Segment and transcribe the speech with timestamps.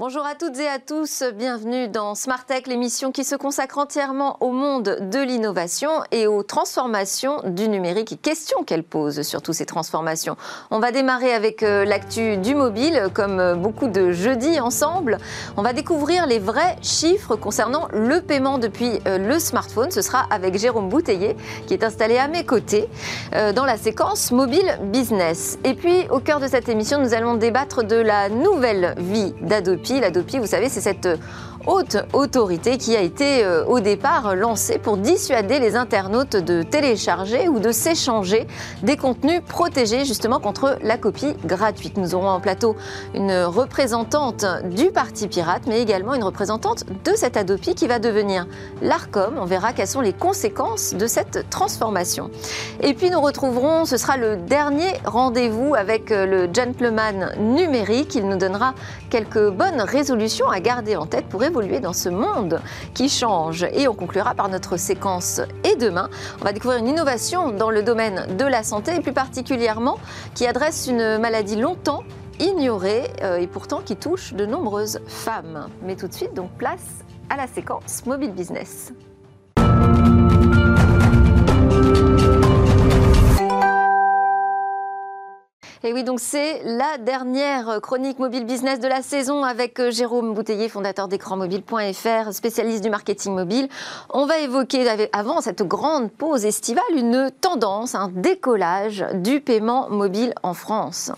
[0.00, 4.38] Bonjour à toutes et à tous, bienvenue dans Smart Tech, l'émission qui se consacre entièrement
[4.40, 9.56] au monde de l'innovation et aux transformations du numérique et questions qu'elle pose sur toutes
[9.56, 10.38] ces transformations.
[10.70, 15.18] On va démarrer avec euh, l'actu du mobile, comme euh, beaucoup de jeudis ensemble.
[15.58, 19.90] On va découvrir les vrais chiffres concernant le paiement depuis euh, le smartphone.
[19.90, 21.36] Ce sera avec Jérôme Bouteiller,
[21.66, 22.88] qui est installé à mes côtés
[23.54, 25.58] dans la séquence mobile business.
[25.62, 29.89] Et puis, au cœur de cette émission, nous allons débattre de la nouvelle vie d'Adopi
[29.98, 31.08] L'Adopi, vous savez, c'est cette
[31.66, 37.48] haute autorité qui a été euh, au départ lancée pour dissuader les internautes de télécharger
[37.48, 38.46] ou de s'échanger
[38.82, 41.96] des contenus protégés justement contre la copie gratuite.
[41.96, 42.76] Nous aurons en plateau
[43.14, 48.46] une représentante du Parti Pirate, mais également une représentante de cette Adopi qui va devenir
[48.82, 49.34] l'ARCOM.
[49.38, 52.30] On verra quelles sont les conséquences de cette transformation.
[52.80, 58.14] Et puis nous retrouverons, ce sera le dernier rendez-vous avec euh, le gentleman numérique.
[58.14, 58.74] Il nous donnera
[59.10, 62.60] quelques bonnes résolutions à garder en tête pour dans ce monde
[62.94, 63.66] qui change.
[63.72, 66.08] Et on conclura par notre séquence Et demain,
[66.40, 69.98] on va découvrir une innovation dans le domaine de la santé et plus particulièrement
[70.34, 72.04] qui adresse une maladie longtemps
[72.38, 75.68] ignorée euh, et pourtant qui touche de nombreuses femmes.
[75.82, 78.92] Mais tout de suite, donc place à la séquence Mobile Business.
[85.90, 90.34] Et oui, donc c'est la dernière chronique mobile business de la saison avec euh, Jérôme
[90.34, 93.68] Bouteiller, fondateur d'écranmobile.fr, spécialiste du marketing mobile.
[94.08, 100.32] On va évoquer avant cette grande pause estivale une tendance, un décollage du paiement mobile
[100.44, 101.10] en France.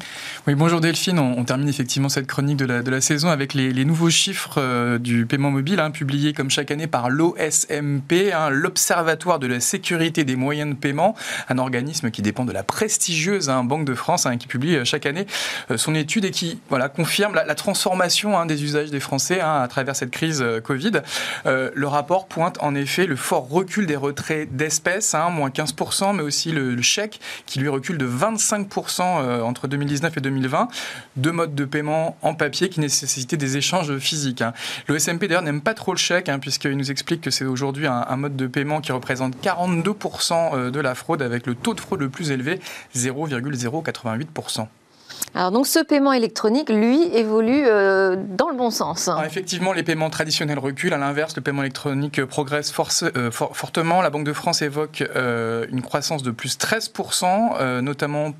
[0.46, 1.18] Oui, bonjour Delphine.
[1.18, 5.50] On, termine effectivement cette chronique de la, saison avec les, nouveaux chiffres euh, du paiement
[5.50, 10.70] mobile hein, publiés comme chaque année par l'OSMP, hein, l'Observatoire de la sécurité des moyens
[10.70, 11.14] de paiement,
[11.50, 15.06] un organisme qui dépend de la prestigieuse hein, Banque de France, qui publie euh, chaque
[15.06, 15.26] année
[15.70, 19.60] euh, son étude et qui voilà, confirme la, transformation hein, des usages des Français hein,
[19.60, 21.02] à travers cette crise euh, Covid.
[21.44, 26.22] le rapport pointe en effet le fort recul des retraits d'espèces, hein, moins 15%, mais
[26.22, 30.68] aussi le, chèque qui lui recule de 25% entre 2019 et 2020.
[31.16, 34.42] Deux modes de paiement en papier qui nécessitaient des échanges physiques.
[34.88, 38.16] Le SMP d'ailleurs n'aime pas trop le chèque puisqu'il nous explique que c'est aujourd'hui un,
[38.16, 42.08] mode de paiement qui représente 42% de la fraude avec le taux de fraude le
[42.08, 42.60] plus élevé,
[42.96, 44.41] 0,088%.
[44.42, 44.81] 20%.
[45.34, 49.08] Alors donc ce paiement électronique, lui, évolue euh, dans le bon sens.
[49.24, 50.92] effectivement, les paiements traditionnels reculent.
[50.92, 52.72] À l'inverse, le paiement électronique progresse
[53.16, 54.02] euh, fortement.
[54.02, 58.34] La Banque de France évoque euh, une croissance de plus 13%, notamment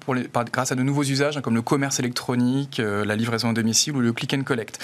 [0.52, 4.00] grâce à de nouveaux usages hein, comme le commerce électronique, la livraison à domicile ou
[4.00, 4.78] le click and collect.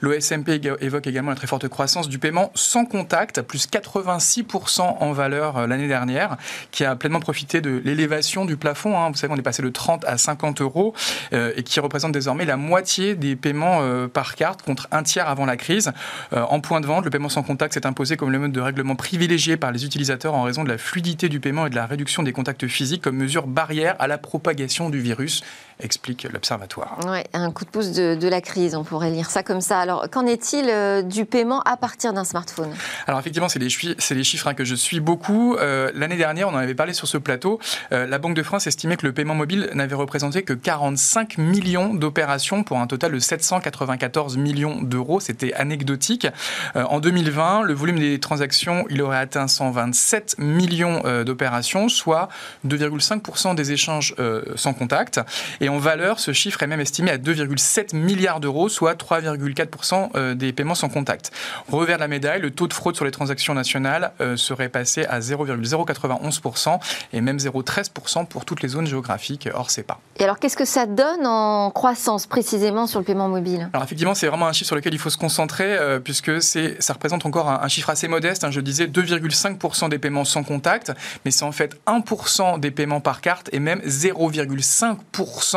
[0.00, 5.68] L'OSMP évoque également la très forte croissance du paiement sans contact, plus 86% en valeur
[5.68, 6.36] l'année dernière,
[6.72, 8.98] qui a pleinement profité de l'élévation du plafond.
[8.98, 9.10] Hein.
[9.10, 10.94] Vous savez, on est passé de 30 à 50 euros
[11.42, 15.28] euh, et qui représente désormais la moitié des paiements euh, par carte contre un tiers
[15.28, 15.92] avant la crise.
[16.32, 18.60] Euh, en point de vente, le paiement sans contact s'est imposé comme le mode de
[18.60, 21.86] règlement privilégié par les utilisateurs en raison de la fluidité du paiement et de la
[21.86, 25.42] réduction des contacts physiques comme mesure barrière à la propagation du virus
[25.82, 26.98] explique l'Observatoire.
[27.06, 29.80] Oui, un coup de pouce de, la crise, on pourrait lire ça comme ça.
[29.80, 32.70] Alors, qu'en est-il du paiement à partir d'un smartphone?
[33.06, 35.56] Alors, effectivement, c'est les, les, chiffres hein, que je suis beaucoup.
[35.94, 37.58] L'année dernière, on en avait parlé sur ce plateau,
[37.90, 42.62] la Banque de France estimait que le paiement mobile n'avait représenté que 45 millions d'opérations
[42.62, 45.20] pour un total de 794 millions d'euros.
[45.20, 46.26] C'était anecdotique.
[46.76, 52.28] Euh, en 2020, le volume des transactions, il aurait atteint 127 millions euh, d'opérations, soit
[52.66, 55.20] 2,5% des échanges euh, sans contact.
[55.60, 60.52] Et en valeur, ce chiffre est même estimé à 2,7 milliards d'euros, soit 3,4% des
[60.52, 61.30] paiements sans contact.
[61.68, 65.20] Revers de la médaille, le taux de fraude sur les transactions nationales serait passé à
[65.20, 66.78] 0,091%
[67.12, 69.98] et même 0,13% pour toutes les zones géographiques hors CEPA.
[70.18, 73.68] Et alors, qu'est-ce que ça donne en croissance précisément sur le paiement mobile?
[73.72, 76.80] Alors effectivement, c'est vraiment un chiffre sur lequel il faut se concentrer euh, puisque c'est,
[76.80, 78.44] ça représente encore un, chiffre assez modeste.
[78.44, 78.50] Hein.
[78.50, 80.92] je disais 2,5% des paiements sans contact,
[81.24, 85.51] mais c'est en fait 1% des paiements par carte et même 0,5%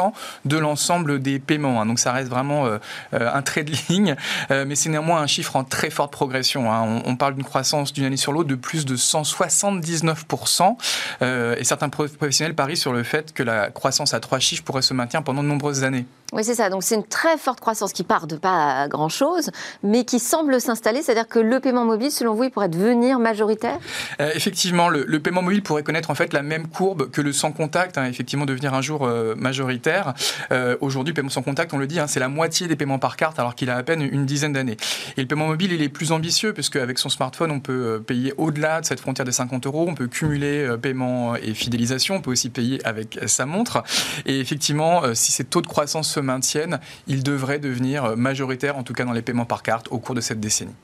[0.46, 1.82] de l'ensemble des paiements.
[1.82, 1.86] Hein.
[1.86, 2.78] donc ça reste vraiment euh,
[3.14, 4.16] euh, un trait de ligne,
[4.50, 6.72] mais c'est néanmoins un chiffre en très forte progression.
[6.72, 7.02] Hein.
[7.06, 10.76] on, on, parle d'une croissance d'une année sur l'autre de plus de 179%.
[11.22, 14.94] et certains professionnels parient sur le fait que la croissance à trois chiffres pourrait se
[14.94, 16.06] maintenir pendant de nombreuses années.
[16.36, 16.70] Oui, c'est ça.
[16.70, 19.52] Donc c'est une très forte croissance qui part de pas grand-chose,
[19.84, 21.02] mais qui semble s'installer.
[21.02, 23.80] C'est-à-dire que le paiement mobile, selon vous, il pourrait devenir majoritaire?
[24.20, 27.54] Euh, Effectivement, le, paiement mobile pourrait connaître en fait la même courbe que le sans
[27.54, 30.14] contact, hein, effectivement devenir un jour euh, majoritaire.
[30.52, 33.16] Euh, aujourd'hui, paiement sans contact, on le dit, hein, c'est la moitié des paiements par
[33.16, 34.76] carte, alors qu'il a à peine une dizaine d'années.
[35.16, 38.34] Et le paiement mobile, il est plus ambitieux, puisque avec son smartphone, on peut payer
[38.36, 42.32] au-delà de cette frontière des 50 euros, on peut cumuler paiement et fidélisation, on peut
[42.32, 43.84] aussi payer avec sa montre.
[44.26, 48.94] Et effectivement, si ces taux de croissance se maintiennent, il devrait devenir majoritaire, en tout
[48.94, 50.76] cas dans les paiements par carte, au cours de cette décennie.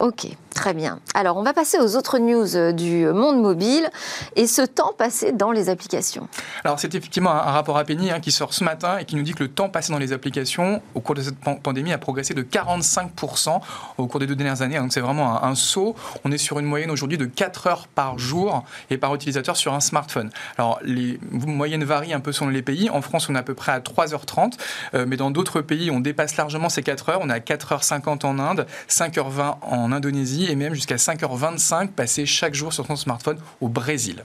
[0.00, 1.00] Ok, très bien.
[1.14, 3.88] Alors, on va passer aux autres news euh, du monde mobile
[4.36, 6.28] et ce temps passé dans les applications.
[6.62, 9.22] Alors, c'est effectivement un, rapport à Penny hein, qui sort ce matin et qui nous
[9.22, 12.34] dit que le temps passé dans les applications au cours de cette pandémie a progressé
[12.34, 13.60] de 45%
[13.96, 14.78] au cours des deux dernières années.
[14.78, 15.94] Donc, c'est vraiment un, saut.
[16.24, 19.72] On est sur une moyenne aujourd'hui de 4 heures par jour et par utilisateur sur
[19.72, 20.30] un smartphone.
[20.58, 22.90] Alors, les moyennes varient un peu selon les pays.
[22.90, 24.52] En France, on est à peu près à 3h30,
[24.94, 27.20] euh, mais dans d'autres pays, on dépasse largement ces 4 heures.
[27.22, 32.54] On est à 4h50 en Inde, 5h20 en Indonésie et même jusqu'à 5h25 passé chaque
[32.54, 34.24] jour sur son smartphone au Brésil.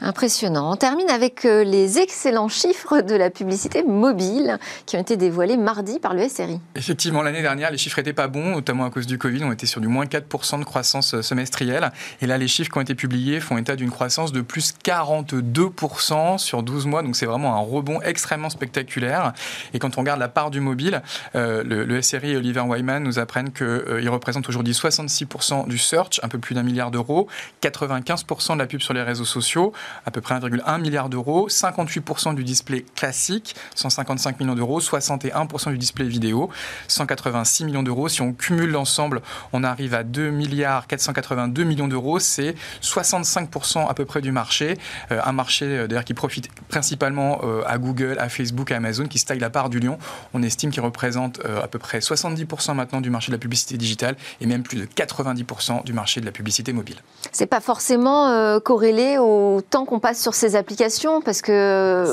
[0.00, 0.72] Impressionnant.
[0.72, 5.56] On termine avec euh, les excellents chiffres de la publicité mobile qui ont été dévoilés
[5.56, 6.60] mardi par le SRI.
[6.74, 9.42] Effectivement, l'année dernière, les chiffres n'étaient pas bons, notamment à cause du Covid.
[9.44, 11.90] On était sur du moins 4% de croissance euh, semestrielle.
[12.20, 16.38] Et là, les chiffres qui ont été publiés font état d'une croissance de plus 42%
[16.38, 17.02] sur 12 mois.
[17.02, 19.32] Donc c'est vraiment un rebond extrêmement spectaculaire.
[19.74, 21.02] Et quand on regarde la part du mobile,
[21.34, 26.28] euh, le, SRI et Oliver Wyman nous apprennent qu'il représente aujourd'hui 66% du search, un
[26.28, 27.26] peu plus d'un milliard d'euros,
[27.62, 29.35] 95% de la pub sur les réseaux sociaux,
[30.04, 35.78] à peu près 1,1 milliard d'euros, 58% du display classique, 155 millions d'euros, 61% du
[35.78, 36.50] display vidéo,
[36.88, 38.08] 186 millions d'euros.
[38.08, 39.22] Si on cumule l'ensemble,
[39.52, 42.18] on arrive à 2 milliards 482 millions d'euros.
[42.18, 44.78] C'est 65% à peu près du marché.
[45.12, 49.06] Euh, un marché euh, d'ailleurs qui profite principalement euh, à Google, à Facebook, à Amazon,
[49.06, 49.98] qui se la part du lion.
[50.34, 54.16] On estime qu'il représente à peu près 70% maintenant du marché de la publicité digitale
[54.40, 56.96] et même plus de 90% du marché de la publicité mobile.
[57.32, 62.04] C'est pas forcément corrélé au temps qu'on passe sur ces applications Parce que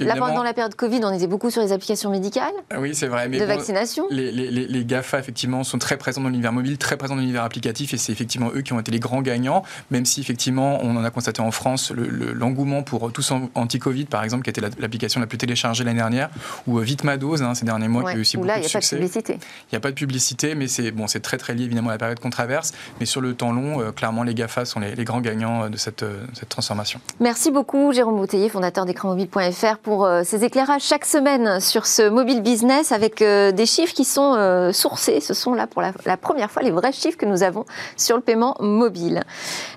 [0.00, 2.52] là, pendant la période Covid, on était beaucoup sur les applications médicales.
[2.70, 3.28] Ah oui, c'est vrai.
[3.28, 4.06] Mais de vaccination.
[4.10, 7.44] Les, les, les, GAFA, effectivement, sont très présents dans l'univers mobile, très présents dans l'univers
[7.44, 10.96] applicatif, et c'est effectivement eux qui ont été les grands gagnants, même si, effectivement, on
[10.96, 15.26] en a constaté en France l'engouement pour Tous Anti-Covid, par exemple, qui était l'application la
[15.26, 16.30] plus téléchargée l'année dernière,
[16.66, 18.58] ou euh, Vite ma dose, hein, ces derniers mois, qui a eu aussi beaucoup là,
[18.58, 18.96] de succès.
[18.96, 19.32] Il n'y a pas de publicité.
[19.34, 21.98] Il n'y a pas de publicité, mais c'est bon, très, très lié, évidemment, à la
[21.98, 22.72] période qu'on traverse.
[23.00, 25.76] Mais sur le temps long, euh, clairement, les GAFA sont les, grands gagnants euh, de
[25.76, 26.04] cette,
[26.34, 27.00] cette transformation.
[27.18, 32.42] Merci beaucoup, Jérôme Bouteiller, fondateur d'écranmobile.fr, pour euh, ces éclairages chaque semaine sur ce mobile
[32.42, 35.20] business avec euh, des chiffres qui sont euh, sourcés.
[35.20, 37.64] Ce sont là pour la, première fois les vrais chiffres que nous avons
[37.96, 39.22] sur le paiement mobile.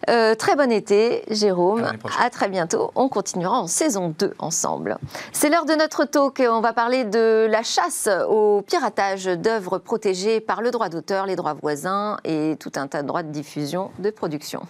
[0.05, 1.85] très bon été, Jérôme.
[2.19, 2.91] À, très bientôt.
[2.95, 4.97] On continuera en saison 2 ensemble.
[5.31, 6.43] C'est l'heure de notre talk.
[6.47, 11.35] On va parler de la chasse au piratage d'œuvres protégées par le droit d'auteur, les
[11.35, 14.61] droits voisins et tout un tas de droits de diffusion de production.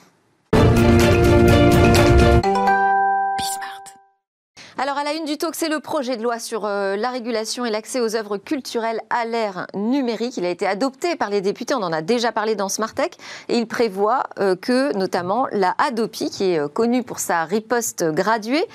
[4.77, 7.63] Alors à la une du talk, c'est le projet de loi sur euh, la régulation
[7.63, 10.35] et l'accès aux œuvres culturelles à l'ère numérique.
[10.35, 13.15] Il a été adopté par les députés, on en a déjà parlé dans Smartech,
[13.47, 18.03] et il prévoit euh, que notamment la Adopi, qui est euh, connue pour sa riposte
[18.03, 18.65] graduée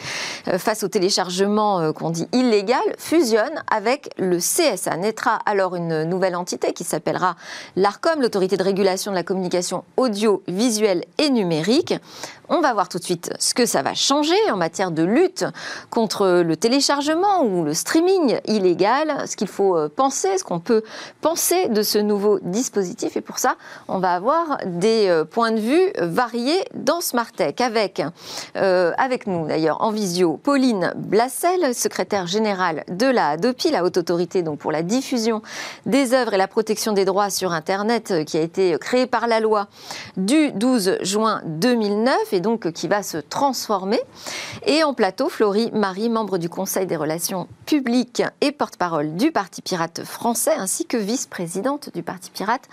[0.57, 4.97] face au téléchargement qu'on dit illégal, fusionne avec le CSA.
[4.97, 7.37] Naîtra alors une nouvelle entité qui s'appellera
[7.77, 11.95] l'ARCOM, l'autorité de régulation de la communication audiovisuelle et numérique.
[12.53, 15.45] On va voir tout de suite ce que ça va changer en matière de lutte
[15.89, 20.83] contre le téléchargement ou le streaming illégal, ce qu'il faut euh, penser, ce qu'on peut
[21.21, 23.17] penser de ce nouveau dispositif.
[23.17, 23.55] Et pour ça,
[23.87, 28.03] on va avoir des euh, points de vue variés dans Smartech avec,
[28.57, 33.97] euh, avec nous d'ailleurs en visio Pauline Blassel, secrétaire générale de la ADOPI, la haute
[33.97, 35.41] autorité donc pour la diffusion
[35.87, 39.39] des œuvres et la protection des droits sur Internet qui a été créée par la
[39.39, 39.69] loi
[40.17, 44.01] du 12 juin 2009 donc qui va se transformer.
[44.67, 49.63] Et en plateau, Florie Marie, membre du Conseil des relations publiques et porte-parole du Parti
[49.63, 52.69] pirate français, ainsi que vice-présidente du Parti pirate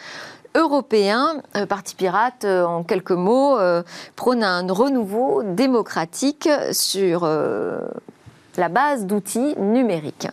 [0.56, 1.42] européen.
[1.56, 3.84] Euh, Parti pirate, euh, en quelques mots, euh,
[4.16, 10.28] prône un renouveau démocratique sur la base d'outils numériques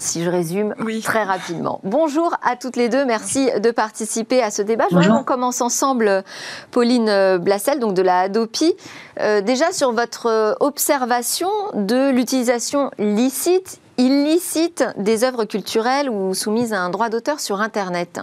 [0.00, 1.80] si je résume très rapidement.
[1.84, 4.86] Bonjour à toutes les deux, merci de participer à ce débat.
[4.90, 6.24] Je voudrais qu'on commence ensemble,
[6.70, 8.74] Pauline Blassel, donc de la Adopi.
[9.20, 16.72] Euh, déjà sur votre euh, observation de l'utilisation licite, illicite des œuvres culturelles ou soumises
[16.72, 18.20] à un droit d'auteur sur Internet.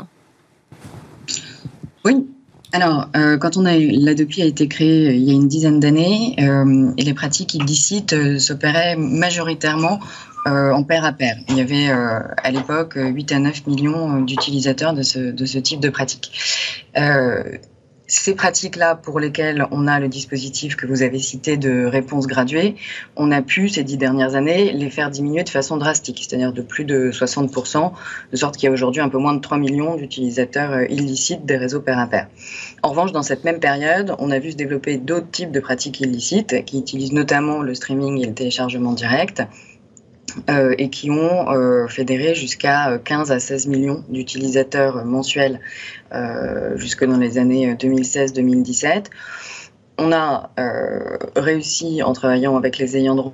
[2.04, 2.28] Oui,
[2.74, 6.36] alors, euh, quand on a l'Adopi a été créé il y a une dizaine d'années,
[6.38, 10.00] et les pratiques illicites s'opéraient majoritairement
[10.48, 11.36] euh, en pair à pair.
[11.50, 15.58] Il y avait euh, à l'époque 8 à 9 millions d'utilisateurs de ce, de ce
[15.58, 16.32] type de pratique.
[18.08, 22.28] Euh, ces pratiques-là pour lesquelles on a le dispositif que vous avez cité de réponse
[22.28, 22.76] graduée,
[23.16, 26.62] on a pu ces dix dernières années les faire diminuer de façon drastique, c'est-à-dire de
[26.62, 27.92] plus de 60%,
[28.32, 31.58] de sorte qu'il y a aujourd'hui un peu moins de 3 millions d'utilisateurs illicites des
[31.58, 32.28] réseaux pair à pair.
[32.84, 36.00] En revanche, dans cette même période, on a vu se développer d'autres types de pratiques
[36.02, 39.44] illicites qui utilisent notamment le streaming et le téléchargement direct
[40.78, 45.60] et qui ont fédéré jusqu'à 15 à 16 millions d'utilisateurs mensuels
[46.76, 49.06] jusque dans les années 2016-2017.
[49.98, 50.52] On a
[51.36, 53.34] réussi en travaillant avec les ayants droit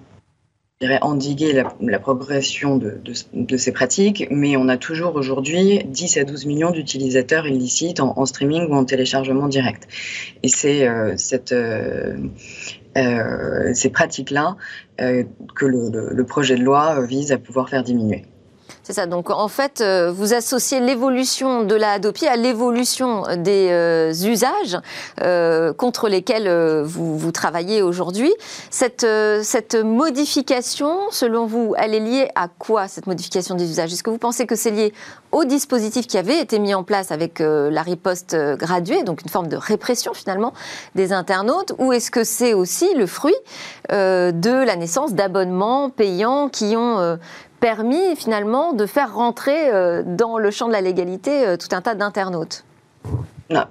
[1.02, 6.72] endiguer la, progression de, ces pratiques, mais on a toujours aujourd'hui 10 à 12 millions
[6.72, 9.88] d'utilisateurs illicites en, streaming ou en téléchargement direct.
[10.44, 11.16] Et c'est euh,
[11.52, 12.18] euh,
[12.98, 14.56] euh, ces pratiques-là
[14.98, 18.26] que le, projet de loi vise à pouvoir faire diminuer.
[18.84, 19.06] C'est ça.
[19.06, 24.78] Donc en fait, euh, vous associez l'évolution de la Hadopi à l'évolution des euh, usages
[25.22, 26.50] euh, contre lesquels
[26.84, 28.34] vous, vous, travaillez aujourd'hui.
[28.72, 29.08] Cette,
[29.42, 33.94] cette modification, selon vous, elle est liée à quoi cette modification des usages?
[33.94, 34.94] Est-ce que vous pensez que c'est lié
[35.32, 39.48] au dispositif qui avait été mis en place avec la riposte graduée, donc une forme
[39.48, 40.54] de répression finalement
[40.94, 43.34] des internautes, ou est-ce que c'est aussi le fruit
[43.90, 47.18] de la naissance d'abonnements payants qui ont
[47.64, 51.82] permis finalement de faire rentrer euh, dans le champ de la légalité euh, tout un
[51.82, 52.66] tas d'internautes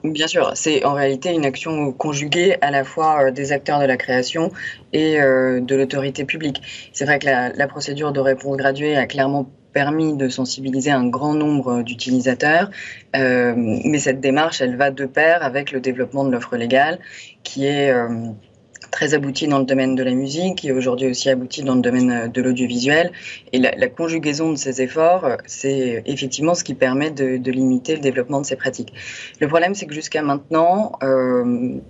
[0.05, 3.85] bien sûr, c'est en réalité une action conjuguée à la fois euh, des acteurs de
[3.85, 4.51] la création
[4.93, 6.63] et de l'autorité publique.
[6.93, 11.35] C'est vrai que la, procédure de réponse graduée a clairement permis de sensibiliser un grand
[11.35, 12.71] nombre d'utilisateurs,
[13.15, 17.01] mais cette démarche, elle va de pair avec le développement de l'offre légale
[17.43, 17.93] qui est
[18.93, 22.11] très abouti dans le domaine de la musique, qui aujourd'hui aussi abouti dans le domaine
[22.13, 23.11] euh, de l'audiovisuel.
[23.53, 28.01] Et la, conjugaison de ces efforts, euh, c'est effectivement ce qui permet de, limiter le
[28.01, 28.93] développement de ces pratiques.
[29.41, 31.81] Le problème, c'est que jusqu'à maintenant, euh,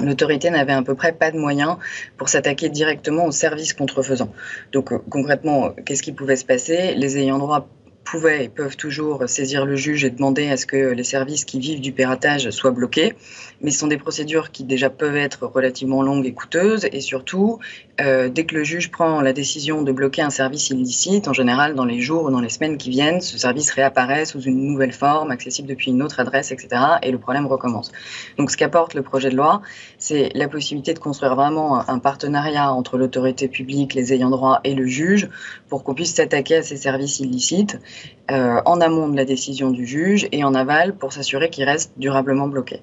[0.00, 1.76] L'autorité n'avait à peu près pas de moyens
[2.16, 4.32] pour s'attaquer directement aux services contrefaisants.
[4.70, 6.94] Donc concrètement, qu'est-ce qui pouvait se passer?
[6.94, 7.66] Les ayants droit
[8.04, 11.58] pouvaient et peuvent toujours saisir le juge et demander à ce que les services qui
[11.58, 13.14] vivent du piratage soient bloqués
[13.60, 17.58] mais ce sont des procédures qui déjà peuvent être relativement longues et coûteuses, et surtout,
[18.00, 21.74] euh, dès que le juge prend la décision de bloquer un service illicite, en général,
[21.74, 24.92] dans les jours ou dans les semaines qui viennent, ce service réapparaît sous une nouvelle
[24.92, 26.68] forme, accessible depuis une autre adresse, etc.,
[27.02, 27.92] et le problème recommence.
[28.38, 29.62] Donc ce qu'apporte le projet de loi,
[29.98, 34.74] c'est la possibilité de construire vraiment un partenariat entre l'autorité publique, les ayants droit et
[34.74, 35.28] le juge,
[35.68, 37.78] pour qu'on puisse s'attaquer à ces services illicites
[38.30, 41.92] euh, en amont de la décision du juge et en aval pour s'assurer qu'ils restent
[41.96, 42.82] durablement bloqués.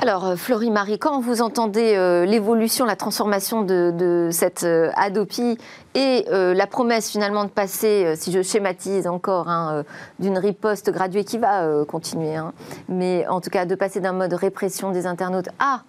[0.00, 5.58] Alors, euh, Florie Marie, quand vous entendez euh, l'évolution, la transformation de, cette euh, Adopi
[5.96, 9.82] et la promesse finalement de passer, si je schématise encore, hein,
[10.20, 12.52] d'une riposte graduée qui va continuer, hein,
[12.88, 15.82] mais en tout cas de passer d'un mode répression des internautes à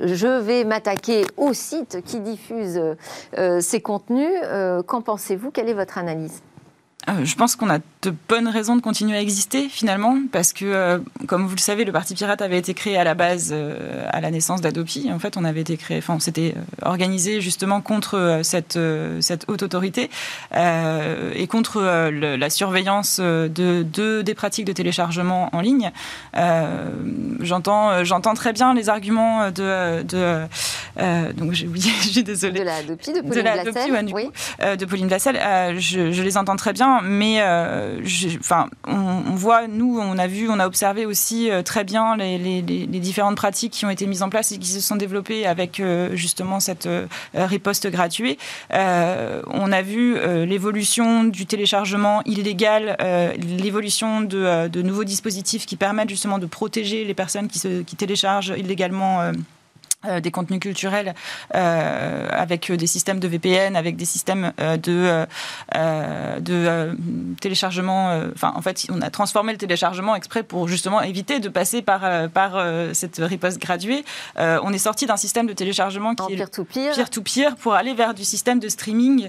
[0.00, 2.82] je vais m'attaquer aux sites qui diffusent
[3.60, 4.32] ces contenus.
[4.86, 5.50] Qu'en pensez-vous?
[5.50, 6.42] Quelle est votre analyse?
[7.24, 10.98] Je pense qu'on a de bonnes raisons de continuer à exister finalement, parce que, euh,
[11.26, 14.20] comme vous le savez, le Parti Pirate avait été créé à la base euh, à
[14.20, 15.10] la naissance d'Adopi.
[15.12, 18.78] En fait, on avait été créé, enfin, on s'était euh, organisé justement contre cette,
[19.20, 20.10] cette haute autorité
[20.54, 21.80] et contre
[22.10, 25.90] la surveillance de, de, des pratiques de téléchargement en ligne.
[27.40, 30.42] j'entends, j'entends très bien les arguments de, de
[31.36, 32.60] donc j'ai oublié, je suis désolée.
[32.60, 34.10] De l'Adopi, de Pauline Vlassel.
[34.12, 34.30] oui.
[34.60, 35.36] de Pauline Vlassel.
[35.78, 37.42] Je, je, les entends très bien, mais
[38.38, 42.62] enfin, on, voit, nous, on a vu, on a observé aussi euh, très bien les,
[42.86, 46.14] différentes pratiques qui ont été mises en place et qui se sont développées avec euh,
[46.14, 48.40] justement cette euh, riposte gratuite.
[48.70, 52.96] on a vu l'évolution du téléchargement illégal,
[53.60, 59.32] l'évolution de, nouveaux dispositifs qui permettent justement de protéger les personnes qui téléchargent illégalement
[60.06, 61.14] euh, des contenus culturels
[61.54, 65.26] euh, avec des systèmes de VPN, avec des systèmes euh, de,
[66.40, 66.96] de
[67.40, 68.20] téléchargement.
[68.34, 72.28] Enfin, en fait, on a transformé le téléchargement exprès pour justement éviter de passer par,
[72.30, 74.04] par cette riposte graduée.
[74.36, 77.08] on est sorti d'un système de téléchargement qui est peer-to-peer -peer.
[77.10, 79.28] to -peer pour aller vers du système de streaming.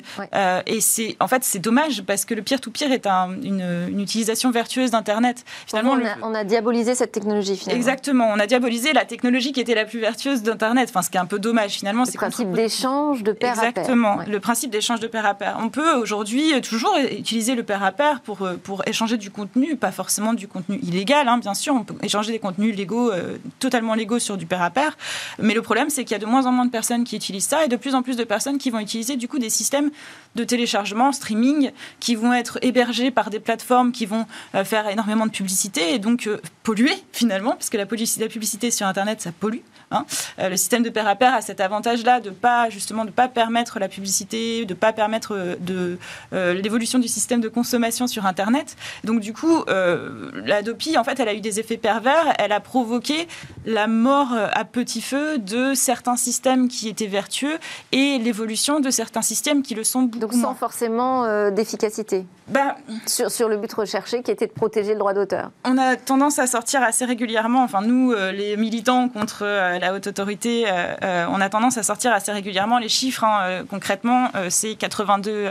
[0.65, 4.91] et c'est en fait c'est dommage parce que le peer-to-peer est une, une, utilisation vertueuse
[4.91, 5.43] d'Internet.
[5.67, 7.57] Finalement, on a, on a, diabolisé cette technologie.
[7.57, 7.79] Finalement.
[7.79, 11.17] Exactement, on a diabolisé la technologie qui était la plus vertueuse d'Internet Enfin, ce qui
[11.17, 12.03] est un peu dommage finalement.
[12.03, 13.69] Le principe d'échange de pair à pair.
[13.69, 15.57] Exactement, le principe d'échange de pair à pair.
[15.61, 19.75] On peut aujourd'hui toujours utiliser le pair à pair pour, euh, pour échanger du contenu,
[19.75, 21.73] pas forcément du contenu illégal, hein, bien sûr.
[21.75, 24.97] On peut échanger des contenus légaux, euh, totalement légaux sur du pair à pair.
[25.39, 27.47] Mais le problème, c'est qu'il y a de moins en moins de personnes qui utilisent
[27.47, 29.91] ça et de plus en plus de personnes qui vont utiliser du coup des systèmes
[30.35, 35.25] de téléchargement, streaming, qui vont être hébergés par des plateformes qui vont euh, faire énormément
[35.25, 36.29] de publicité et donc
[36.63, 39.59] polluer finalement, parce que la, la publicité sur Internet, ça pollue.
[39.91, 40.05] Hein.
[40.39, 43.79] le système de pair à pair a cet avantage-là de pas justement de pas permettre
[43.79, 45.97] la publicité, de pas permettre de
[46.31, 48.75] l'évolution du système de consommation sur Internet.
[49.03, 52.33] Donc du coup, la Dopi, en fait, elle a eu des effets pervers.
[52.39, 53.27] Elle a provoqué
[53.65, 57.57] la mort à petit feu de certains systèmes qui étaient vertueux
[57.91, 62.75] et l'évolution de certains systèmes qui le sont beaucoup Donc sans forcément d'efficacité bah,
[63.07, 66.37] sur, sur, le but recherché qui était de protéger le droit d'auteur On a tendance
[66.37, 71.25] à sortir assez régulièrement, enfin nous, euh, les militants contre euh, la haute autorité, euh,
[71.31, 73.23] on a tendance à sortir assez régulièrement les chiffres.
[73.23, 75.49] Hein, concrètement, c'est 82,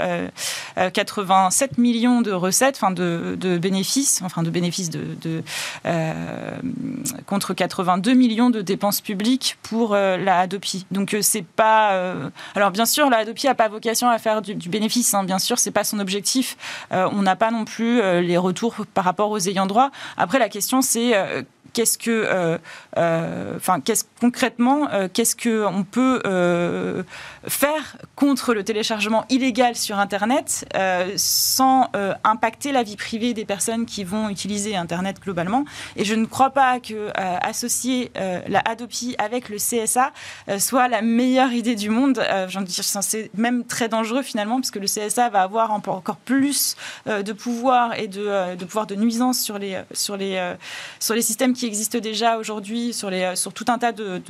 [0.92, 5.42] 87 millions de recettes, enfin de, de, bénéfices, enfin de bénéfices de, de
[7.26, 10.86] contre 82 millions de dépenses publiques pour la Hadopi.
[10.90, 12.14] Donc c'est pas.
[12.54, 15.14] alors bien sûr, la Hadopi n'a pas vocation à faire du, du bénéfice.
[15.14, 16.56] Hein, bien sûr, c'est pas son objectif.
[16.92, 19.90] Euh, on n'a pas non plus euh, les retours par rapport aux ayants droit.
[20.16, 22.58] Après, la question, c'est euh, qu'est-ce que,
[22.96, 26.22] enfin, qu'est-ce concrètement, qu'est-ce que on peut
[27.46, 30.66] faire contre le téléchargement illégal sur Internet
[31.16, 31.90] sans
[32.24, 35.64] impacter la vie privée des personnes qui vont utiliser Internet globalement?
[35.96, 40.12] Et je ne crois pas que associer la Hadopi avec le CSA
[40.58, 42.22] soit la meilleure idée du monde.
[43.02, 47.98] c'est même très dangereux finalement, puisque le CSA va avoir encore plus euh, de pouvoir
[47.98, 50.54] et de, euh, de, pouvoir de nuisance sur les, sur les, euh,
[51.00, 54.20] sur les systèmes qui existent déjà aujourd'hui, sur, les, sur tout un tas de,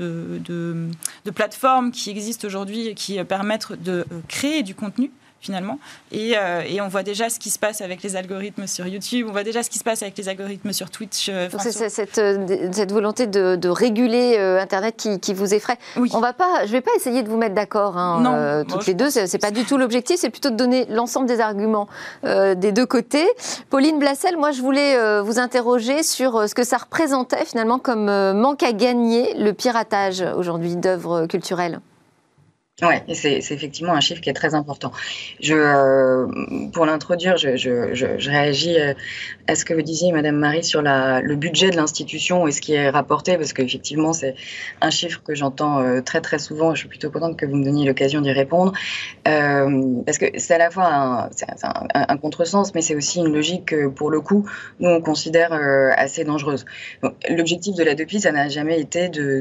[1.34, 5.10] plateformes qui existent aujourd'hui et qui permettent de créer du contenu
[5.44, 5.78] finalement.
[6.10, 9.26] Et, euh, et, on voit déjà ce qui se passe avec les algorithmes sur YouTube,
[9.28, 11.28] on voit déjà ce qui se passe avec les algorithmes sur Twitch.
[11.28, 15.76] Euh, Donc c'est cette, euh, cette, volonté de, de réguler Internet qui, qui, vous effraie.
[15.96, 16.10] Oui.
[16.14, 18.94] On va pas, je ne vais pas essayer de vous mettre d'accord hein, toutes les
[18.94, 21.88] deux, c'est pas du tout l'objectif, c'est plutôt de donner l'ensemble des arguments
[22.24, 23.26] des deux côtés.
[23.68, 28.62] Pauline Blassel, moi je voulais vous interroger sur ce que ça représentait finalement comme manque
[28.62, 31.80] à gagner le piratage aujourd'hui d'œuvres culturelles.
[32.82, 34.90] Oui, c'est effectivement un chiffre qui est très important.
[35.48, 36.26] Euh,
[36.72, 38.94] pour l'introduire, je, réagis euh,
[39.46, 42.74] à ce que vous disiez, Madame Marie, sur le budget de l'institution et ce qui
[42.74, 44.34] est rapporté, parce qu'effectivement, c'est
[44.80, 46.74] un chiffre que j'entends euh, très très souvent.
[46.74, 48.72] Je suis plutôt contente que vous me donniez l'occasion d'y répondre,
[49.24, 53.66] parce que c'est à la fois un, un, un contresens, mais c'est aussi une logique
[53.66, 55.52] que, pour le coup, nous on considère
[55.96, 56.64] assez dangereuse.
[57.30, 59.40] L'objectif de la DEPI, ça n'a jamais été de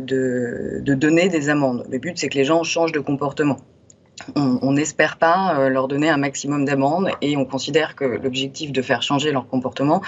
[0.94, 1.84] donner des amendes.
[1.90, 3.73] Le but, c'est que les gens changent de comportement comportement
[4.36, 8.82] on n'espère pas euh, leur donner un maximum d'amendes et on considère que l'objectif de
[8.82, 10.02] faire changer leur comportement,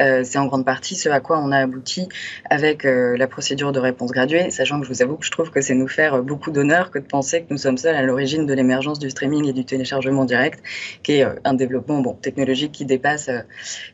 [0.00, 2.08] euh, c'est en grande partie ce à quoi on a abouti
[2.50, 5.50] avec euh, la procédure de réponse graduée, sachant que je vous avoue que je trouve
[5.50, 8.46] que c'est nous faire beaucoup d'honneur que de penser que nous sommes seuls à l'origine
[8.46, 10.62] de l'émergence du streaming et du téléchargement direct,
[11.02, 13.30] qui est un développement technologique qui dépasse,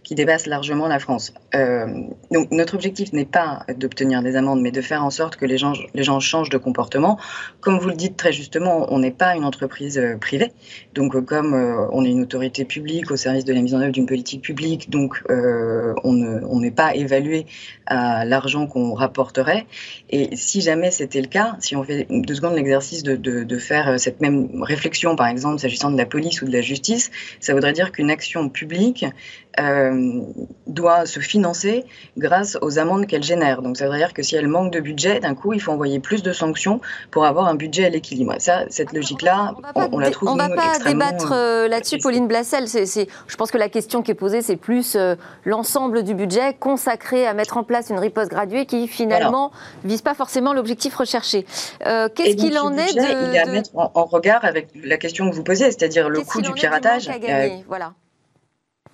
[0.02, 1.34] qui dépasse largement la France.
[2.30, 5.58] donc notre objectif n'est pas d'obtenir des amendes, mais de faire en sorte que les
[5.58, 7.18] gens, les gens changent de comportement.
[7.60, 10.52] Comme vous le dites très justement, on n'est pas une entreprise entreprise euh, privée.
[10.94, 13.80] Donc, euh, comme euh, on est une autorité publique au service de la mise en
[13.80, 17.46] œuvre d'une politique publique, donc on n'est pas évalué
[17.86, 19.66] à l'argent qu'on rapporterait.
[20.10, 23.58] Et si jamais c'était le cas, si on fait deux secondes l'exercice de, de, de,
[23.58, 27.54] faire cette même réflexion, par exemple, s'agissant de la police ou de la justice, ça
[27.54, 29.04] voudrait dire qu'une action publique
[29.60, 30.20] euh,
[30.68, 31.84] doit se financer
[32.16, 33.60] grâce aux amendes qu'elle génère.
[33.62, 35.98] Donc ça veut dire que si elle manque de budget, d'un coup, il faut envoyer
[35.98, 38.34] plus de sanctions pour avoir un budget à l'équilibre.
[38.38, 42.66] Ça, cette logique-là, on, ne va pas débattre euh, euh, là-dessus, Pauline Blassel.
[42.66, 44.96] je pense que la question qui est posée, c'est plus
[45.44, 49.52] l'ensemble du budget consacré à mettre en place une riposte graduée qui finalement
[49.84, 51.46] ne vise pas forcément l'objectif recherché.
[51.80, 55.34] Qu'est-ce qu'il en est de, Il est à mettre en, regard avec la question que
[55.34, 57.10] vous posez, c'est-à-dire le coût du piratage.
[57.66, 57.92] voilà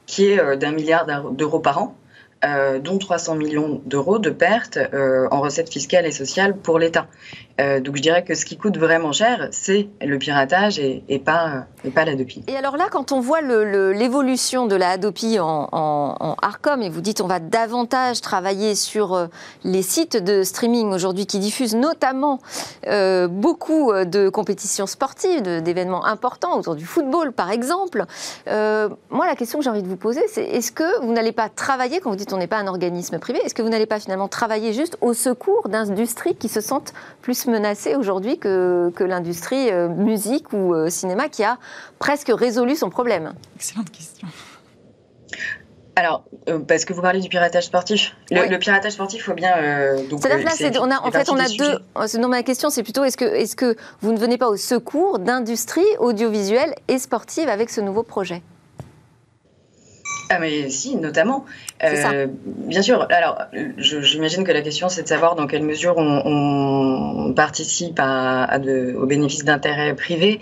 [0.06, 1.96] qui est euh, d'un milliard d'euros par an.
[2.44, 7.06] Euh, dont 300 millions d'euros de pertes euh, en recettes fiscales et sociales pour l'État.
[7.60, 11.66] Euh, donc je dirais que ce qui coûte vraiment cher, c'est le piratage et, pas,
[11.84, 12.42] et pas l'Adopi.
[12.48, 14.96] Et alors là, quand on voit l'évolution de la
[15.40, 19.26] en, Arcom, et vous dites on va davantage travailler sur euh,
[19.64, 22.40] les sites de streaming aujourd'hui qui diffusent notamment
[22.86, 28.04] euh, beaucoup de compétitions sportives, d'événements importants, autour du football par exemple,
[28.48, 31.32] euh, moi la question que j'ai envie de vous poser, c'est est-ce que vous n'allez
[31.32, 33.86] pas travailler, quand vous dites on n'est pas un organisme privé, est-ce que vous n'allez
[33.86, 39.04] pas finalement travailler juste au secours d'industries qui se sentent plus menacée aujourd'hui que, que
[39.04, 41.58] l'industrie euh, musique ou euh, cinéma qui a
[41.98, 44.28] presque résolu son problème Excellente question.
[45.96, 48.16] Alors, euh, parce que vous parlez du piratage sportif.
[48.30, 49.54] Le, piratage sportif, il faut bien.
[50.20, 52.18] C'est-à-dire là, on a, en fait, on a deux.
[52.18, 55.20] Non, ma question, c'est plutôt est-ce que, est que vous ne venez pas au secours
[55.20, 58.42] d'industries audiovisuelles et sportives avec ce nouveau projet?
[60.30, 61.44] Ah mais si, notamment.
[61.82, 63.06] Euh, bien sûr.
[63.10, 63.38] Alors,
[63.76, 69.06] j'imagine que la question, c'est de savoir dans quelle mesure on, participe à, de, au
[69.06, 70.40] bénéfice d'intérêts privés.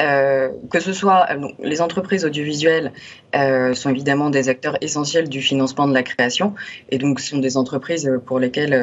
[0.00, 1.26] Euh, que ce soit
[1.62, 2.92] les entreprises audiovisuelles
[3.36, 6.54] euh, sont évidemment des acteurs essentiels du financement de la création
[6.90, 8.74] et donc sont des entreprises pour lesquelles,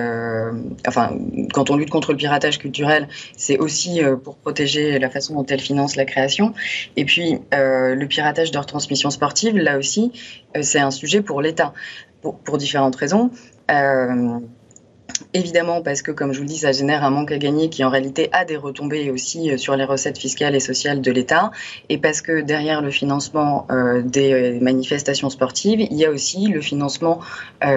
[0.88, 1.17] enfin,
[1.53, 5.60] quand on lutte contre le piratage culturel, c'est aussi pour protéger la façon dont elles
[5.60, 6.53] financent la création.
[6.95, 10.12] Et puis le piratage de retransmission sportive, là aussi,
[10.62, 11.73] c'est un sujet pour l'État,
[12.21, 13.32] pour, différentes raisons.
[13.71, 14.39] Euh,
[15.34, 17.84] évidemment, parce que, comme je vous le dis, ça génère un manque à gagner qui,
[17.84, 21.51] en réalité, a des retombées aussi euh, sur les recettes fiscales et sociales de l'État.
[21.89, 26.62] Et parce que derrière le financement euh, des manifestations sportives, il y a aussi le
[26.62, 27.19] financement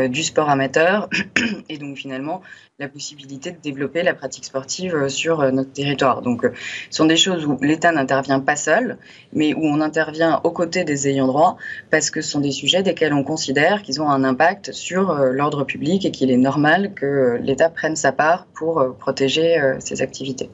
[0.09, 1.09] du sport amateur.
[1.69, 2.43] Et donc, finalement,
[2.81, 6.23] la possibilité de développer la pratique sportive euh, sur euh, notre territoire.
[6.23, 6.53] Donc, euh,
[6.89, 8.97] ce sont des choses où l'État n'intervient pas seul,
[9.35, 11.59] mais où on intervient aux côtés des ayants droit,
[11.91, 15.65] parce que ce sont des sujets desquels on considère qu'ils ont un impact sur l'ordre
[15.65, 20.49] public et qu'il est normal que l'État prenne sa part pour protéger ces activités.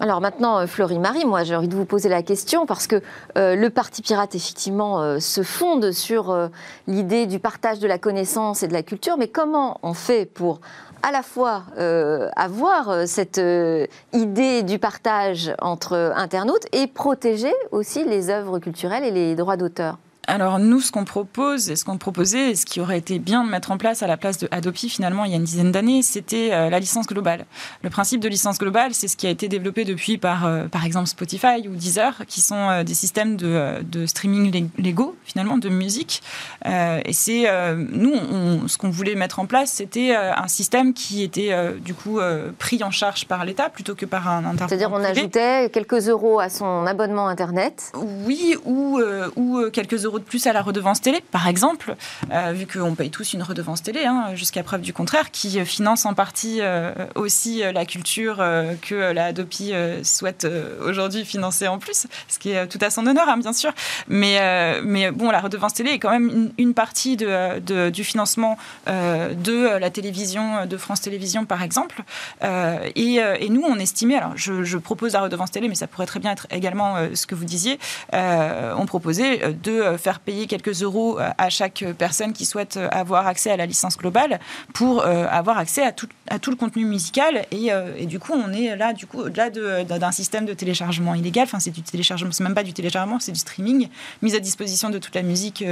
[0.00, 3.00] Alors maintenant, Florie Marie, moi j'ai envie de vous poser la question parce que
[3.36, 6.50] le Parti pirate effectivement se fonde sur
[6.86, 10.60] l'idée du partage de la connaissance et de la culture, mais comment on fait pour
[11.02, 17.52] à la fois euh, avoir euh, cette euh, idée du partage entre internautes et protéger
[17.70, 21.84] aussi les œuvres culturelles et les droits d'auteur alors nous, ce qu'on propose, et ce
[21.84, 24.38] qu'on proposait, et ce qui aurait été bien de mettre en place à la place
[24.38, 27.44] de Adopi finalement il y a une dizaine d'années, c'était euh, la licence globale.
[27.82, 30.84] Le principe de licence globale, c'est ce qui a été développé depuis par, euh, par
[30.84, 35.68] exemple Spotify ou Deezer, qui sont euh, des systèmes de, de, streaming légaux finalement de
[35.68, 36.22] musique.
[36.64, 41.94] et c'est nous, ce qu'on voulait mettre en place, c'était un système qui était du
[41.94, 42.18] coup
[42.58, 44.68] pris en charge par l'État plutôt que par un intervenant.
[44.68, 47.92] C'est-à-dire on ajoutait quelques euros à son abonnement internet.
[47.94, 49.00] Oui, ou,
[49.36, 51.96] ou quelques euros de plus à la redevance télé, par exemple,
[52.30, 55.64] euh, vu qu'on paye tous une redevance télé, hein, jusqu'à preuve du contraire, qui euh,
[55.64, 58.36] finance en partie euh, aussi la culture
[58.82, 59.72] que la Adopi
[60.02, 60.46] souhaite
[60.84, 63.72] aujourd'hui financer en plus, ce qui est tout à son honneur, hein, bien sûr.
[64.08, 70.66] Mais, bon, la redevance télé est quand même une, partie du financement de la télévision,
[70.66, 72.02] de France Télévisions, par exemple.
[72.42, 76.06] Et, et, nous, on estimait, alors je, je, propose la redevance télé, mais ça pourrait
[76.06, 77.78] très bien être également ce que vous disiez,
[78.12, 83.26] on proposait de faire payer quelques euros euh, à chaque personne qui souhaite euh, avoir
[83.26, 84.40] accès à la licence globale
[84.74, 86.08] pour euh, avoir accès à tout,
[86.50, 87.46] le contenu musical.
[87.50, 87.70] Et,
[88.06, 91.44] du coup, on est là, du coup, au-delà d'un système de téléchargement illégal.
[91.44, 93.88] Enfin, c'est du téléchargement, c'est même pas du téléchargement, c'est du streaming,
[94.22, 95.64] mise à disposition de toute la musique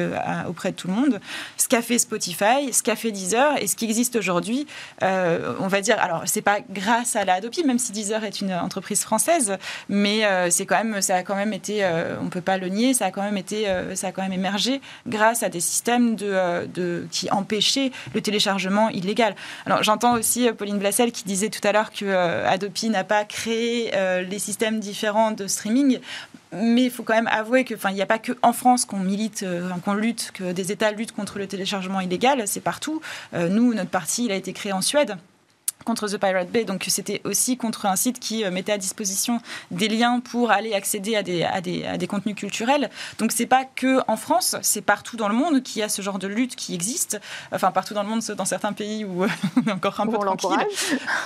[0.48, 1.20] auprès de tout le monde.
[1.56, 4.66] Ce qu'a fait Spotify, ce qu'a fait Deezer et ce qui existe aujourd'hui,
[5.02, 8.52] on va dire, alors c'est pas grâce à la Adopi, même si Deezer est une
[8.52, 9.56] entreprise française,
[9.88, 11.88] mais c'est quand même, ça a quand même été,
[12.22, 15.42] on peut pas le nier, ça a quand même été, ça a quand émergé grâce
[15.42, 19.34] à des systèmes de, euh, de, qui empêchaient le téléchargement illégal.
[19.66, 23.04] Alors j'entends aussi euh, Pauline Blassel qui disait tout à l'heure que euh, Adopi n'a
[23.04, 23.90] pas créé
[24.28, 25.98] les systèmes différents de streaming.
[26.52, 29.44] Mais il faut quand même avouer qu'il n'y a pas que en France qu'on milite,
[29.84, 32.42] qu'on lutte, que des États luttent contre le téléchargement illégal.
[32.46, 33.00] C'est partout.
[33.32, 35.16] nous, notre parti, il a été créé en Suède
[35.84, 36.64] contre The Pirate Bay.
[36.64, 39.40] Donc c'était aussi contre un site qui euh, mettait à disposition
[39.70, 42.90] des liens pour aller accéder à des, à des, à des contenus culturels.
[43.18, 46.02] Donc c'est pas que en France, c'est partout dans le monde qu'il y a ce
[46.02, 47.20] genre de lutte qui existe.
[47.52, 49.24] Enfin partout dans le monde, dans certains pays où
[49.56, 50.66] on est encore un peu tranquille.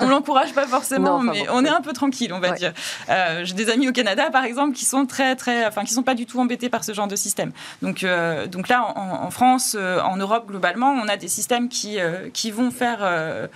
[0.00, 2.72] On l'encourage pas forcément, mais on est un peu tranquille, on va dire.
[3.08, 6.02] Euh, J'ai des amis au Canada, par exemple, qui sont très très, enfin qui sont
[6.02, 7.52] pas du tout embêtés par ce genre de système.
[7.82, 11.68] Donc euh, donc là, en, en France, euh, en Europe globalement, on a des systèmes
[11.68, 11.98] qui
[12.32, 13.48] qui vont faire,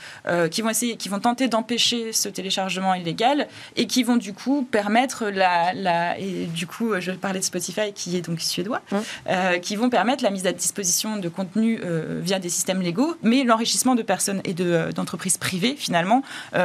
[0.50, 4.66] qui vont essayer qui vont tenter d'empêcher ce téléchargement illégal et qui vont du coup
[4.70, 8.96] permettre la, la et du coup je parlais de Spotify qui est donc suédois, mmh.
[9.28, 13.16] euh, qui vont permettre la mise à disposition de contenu euh, via des systèmes légaux,
[13.22, 16.22] mais l'enrichissement de personnes et euh, d'entreprises privées finalement,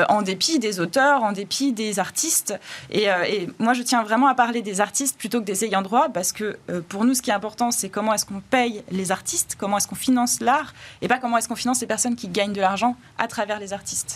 [0.10, 2.54] en dépit des auteurs, en dépit des artistes.
[2.90, 6.10] Et, et, moi je tiens vraiment à parler des artistes plutôt que des ayants droit
[6.10, 6.58] parce que
[6.90, 9.88] pour nous ce qui est important c'est comment est-ce qu'on paye les artistes, comment est-ce
[9.88, 12.96] qu'on finance l'art et pas comment est-ce qu'on finance les personnes qui gagnent de l'argent
[13.18, 14.13] à travers les artistes.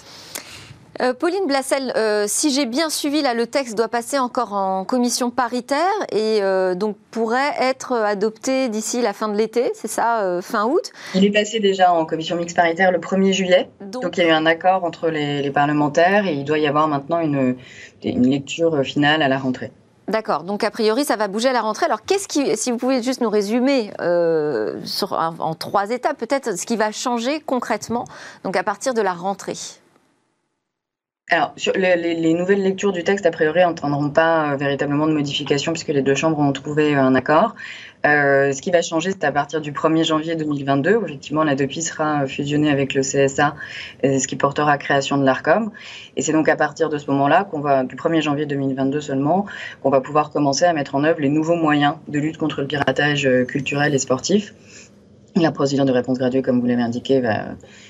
[1.02, 4.84] Euh, Pauline Blassel, euh, si j'ai bien suivi, là, le texte doit passer encore en
[4.84, 5.78] commission paritaire
[6.12, 10.92] et euh, donc pourrait être adopté d'ici la fin de l'été, c'est ça, fin août?
[11.14, 14.30] Il est passé déjà en commission mixte paritaire le 1er juillet, donc, il y a
[14.30, 17.56] eu un accord entre les, parlementaires et il doit y avoir maintenant une,
[18.04, 19.72] lecture finale à la rentrée.
[20.08, 21.86] D'accord, donc a priori ça va bouger à la rentrée.
[21.86, 23.92] Alors qu'est-ce qui, si vous pouvez juste nous résumer
[24.84, 28.06] sur, en trois étapes peut-être ce qui va changer concrètement
[28.44, 29.56] donc à partir de la rentrée?
[31.30, 35.90] Alors, sur les, nouvelles lectures du texte, a priori, n'entraîneront pas véritablement de modifications puisque
[35.90, 37.54] les deux chambres ont trouvé un accord.
[38.06, 41.56] Euh, ce qui va changer, c'est à partir du 1er janvier 2022, où effectivement la
[41.56, 43.56] DEPI sera fusionnée avec le CSA,
[44.04, 45.72] ce qui portera à création de l'ARCOM.
[46.16, 49.48] Et c'est donc à partir de ce moment-là, qu'on va, du 1er janvier 2022 seulement,
[49.84, 52.68] qu'on va pouvoir commencer à mettre en œuvre les nouveaux moyens de lutte contre le
[52.68, 54.54] piratage euh, culturel et sportif.
[55.36, 57.50] La procédure de réponse graduée, comme vous l'avez indiqué, va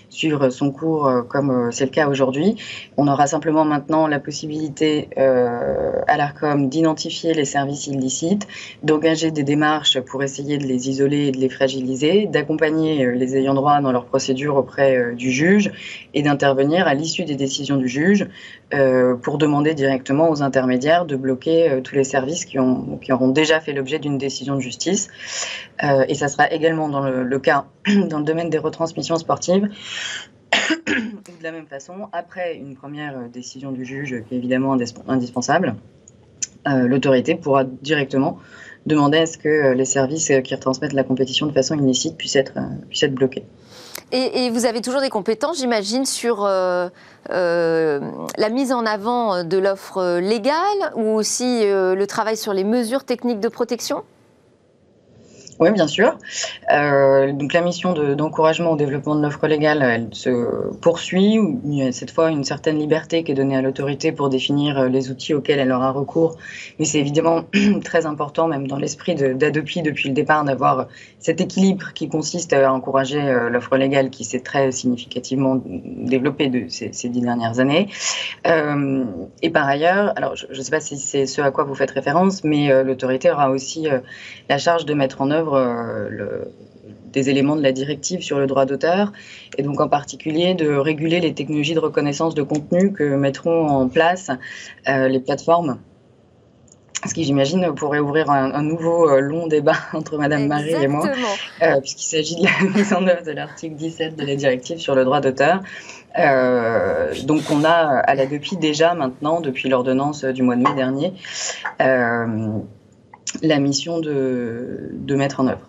[0.09, 2.55] suivre son cours euh, comme euh, c'est le cas aujourd'hui.
[2.97, 8.47] On aura simplement maintenant la possibilité euh, à l'ARCOM d'identifier les services illicites,
[8.83, 13.53] d'engager des démarches pour essayer de les isoler et de les fragiliser, d'accompagner les ayants
[13.53, 15.71] droit dans leur procédure auprès du juge
[16.13, 18.27] et d'intervenir à l'issue des décisions du juge
[19.23, 23.71] pour demander directement aux intermédiaires de bloquer tous les services qui, ont, auront déjà fait
[23.71, 25.07] l'objet d'une décision de justice.
[25.81, 27.65] et ça sera également dans le, le cas
[28.09, 29.69] dans le domaine des retransmissions sportives
[30.87, 34.77] de la même façon, après une première euh, décision du juge qui est évidemment
[35.07, 35.75] indispensable,
[36.67, 38.39] euh, l'autorité pourra directement
[38.85, 42.35] demander à ce que euh, les services qui retransmettent la compétition de façon illicite puissent
[42.35, 42.53] être,
[42.89, 43.43] puissent être bloqués.
[44.11, 46.89] Et, vous avez toujours des compétences, j'imagine, sur la
[48.49, 53.49] mise en avant de l'offre légale ou aussi le travail sur les mesures techniques de
[53.49, 54.03] protection?
[55.59, 56.17] Oui, bien sûr.
[56.71, 61.39] Euh, donc la mission d'encouragement au développement de l'offre légale, elle se poursuit.
[61.65, 64.77] Il y a cette fois une certaine liberté qui est donnée à l'autorité pour définir
[64.77, 66.37] euh, les outils auxquels elle aura recours.
[66.77, 67.45] Mais c'est évidemment
[67.83, 72.71] très important, même dans l'esprit d'Adopi depuis le départ, d'avoir cet équilibre qui consiste à
[72.71, 77.87] encourager euh, l'offre légale qui s'est très significativement développée ces, dix dernières années.
[79.41, 81.91] Et par ailleurs, alors je ne sais pas si c'est ce à quoi vous faites
[81.91, 83.87] référence, mais l'autorité aura aussi
[84.49, 86.51] la charge de mettre en œuvre euh, le,
[87.11, 89.11] des éléments de la directive sur le droit d'auteur,
[89.57, 93.87] et donc en particulier de réguler les technologies de reconnaissance de contenu que mettront en
[93.87, 94.31] place
[94.87, 95.79] euh, les plateformes.
[97.07, 101.07] Ce qui, j'imagine, pourrait ouvrir un, nouveau euh, long débat entre Madame Marie et moi,
[101.81, 105.05] puisqu'il s'agit de la mise en œuvre de l'article 17 de la directive sur le
[105.05, 105.61] droit d'auteur.
[107.25, 111.13] donc, on a à la DEPI déjà maintenant, depuis l'ordonnance du mois de mai dernier,
[113.41, 115.61] la mission de, de mettre en œuvre.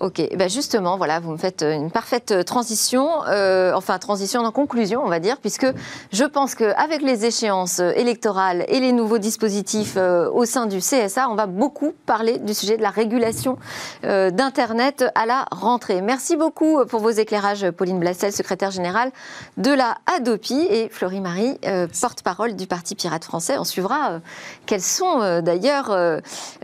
[0.00, 5.02] Ok, ben justement, voilà, vous me faites une parfaite transition, euh, enfin transition en conclusion,
[5.04, 5.66] on va dire, puisque
[6.12, 11.28] je pense qu'avec les échéances électorales et les nouveaux dispositifs euh, au sein du CSA,
[11.28, 13.58] on va beaucoup parler du sujet de la régulation
[14.04, 16.00] euh, d'Internet à la rentrée.
[16.00, 19.12] Merci beaucoup pour vos éclairages, Pauline Blassel, secrétaire générale
[19.56, 21.58] de la ADOPI, et Florie Marie,
[22.00, 23.56] porte-parole du Parti Pirate Français.
[23.58, 24.20] On suivra
[24.66, 25.96] quelles sont d'ailleurs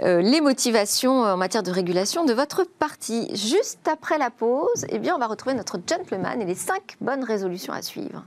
[0.03, 5.15] les motivations en matière de régulation de votre parti juste après la pause, eh bien,
[5.15, 8.25] on va retrouver notre gentleman et les cinq bonnes résolutions à suivre.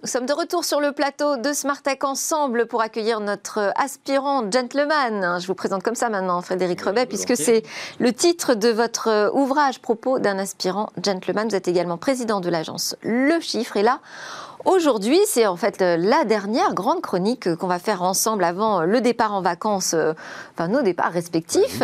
[0.00, 4.50] Nous sommes de retour sur le plateau de Smart Tech ensemble pour accueillir notre aspirant
[4.50, 5.38] gentleman.
[5.38, 7.62] Je vous présente comme ça maintenant, Frédéric Rebet, puisque c'est
[7.98, 11.48] le titre de votre ouvrage propos d'un aspirant gentleman.
[11.48, 13.76] Vous êtes également président de l'agence Le Chiffre.
[13.76, 14.00] Et là,
[14.64, 18.80] Aujourd'hui, c'est en fait euh, la dernière grande chronique euh, qu'on va faire ensemble avant
[18.80, 19.94] euh, le départ en vacances,
[20.52, 21.82] enfin nos départs respectifs.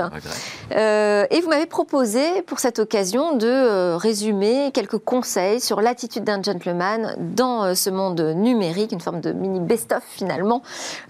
[0.70, 7.14] et vous m'avez proposé pour cette occasion de résumer quelques conseils sur l'attitude d'un gentleman
[7.18, 10.62] dans ce monde numérique, une forme de mini best-of finalement,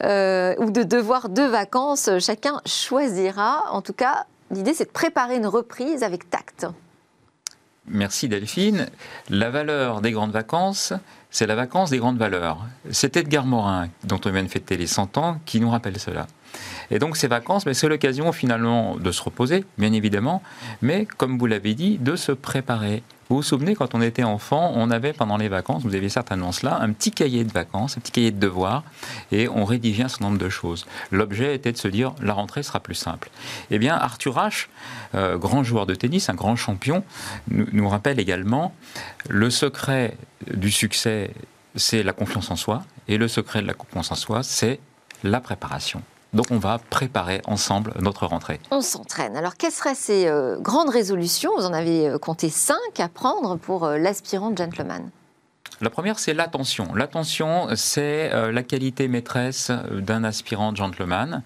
[0.02, 2.10] ou de devoir de vacances.
[2.18, 3.64] Chacun choisira.
[3.70, 6.66] En tout cas, l'idée c'est de préparer une reprise avec tact.
[7.86, 8.88] Merci Delphine.
[9.28, 10.94] La valeur des grandes vacances,
[11.34, 12.64] c'est la vacance des grandes valeurs.
[12.90, 16.28] C'est Edgar Morin, dont on vient de fêter les 100 ans, qui nous rappelle cela.
[16.92, 20.42] Et donc ces vacances, c'est l'occasion finalement de se reposer, bien évidemment,
[20.80, 23.02] mais comme vous l'avez dit, de se préparer.
[23.28, 26.52] Vous vous souvenez, quand on était enfant, on avait pendant les vacances, vous aviez certainement
[26.52, 28.82] cela, un petit cahier de vacances, un petit cahier de devoirs,
[29.32, 30.86] et on rédigeait un certain nombre de choses.
[31.10, 33.30] L'objet était de se dire, la rentrée sera plus simple.
[33.70, 34.68] Eh bien, Arthur Ashe,
[35.14, 37.04] euh, grand joueur de tennis, un grand champion,
[37.48, 38.74] nous rappelle également,
[39.28, 40.16] le secret
[40.52, 41.30] du succès,
[41.76, 44.80] c'est la confiance en soi, et le secret de la confiance en soi, c'est
[45.22, 46.02] la préparation.
[46.34, 48.60] Donc on va préparer ensemble notre rentrée.
[48.72, 49.36] On s'entraîne.
[49.36, 51.52] Alors quelles seraient ces euh, grandes résolutions?
[51.56, 55.10] Vous en avez euh, compté cinq à prendre pour euh, l'aspirant gentleman.
[55.80, 56.94] La première, c'est l'attention.
[56.94, 61.42] L'attention, c'est la qualité maîtresse d'un aspirant gentleman.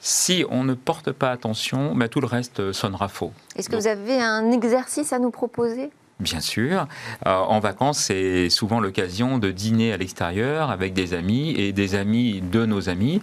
[0.00, 3.32] Si on ne porte pas attention, tout le reste sonnera faux.
[3.54, 5.90] Est-ce que vous avez un exercice à nous proposer?
[6.18, 6.86] Bien sûr.
[7.26, 11.94] Euh, en vacances, c'est souvent l'occasion de dîner à l'extérieur avec des amis et des
[11.94, 13.20] amis de nos amis.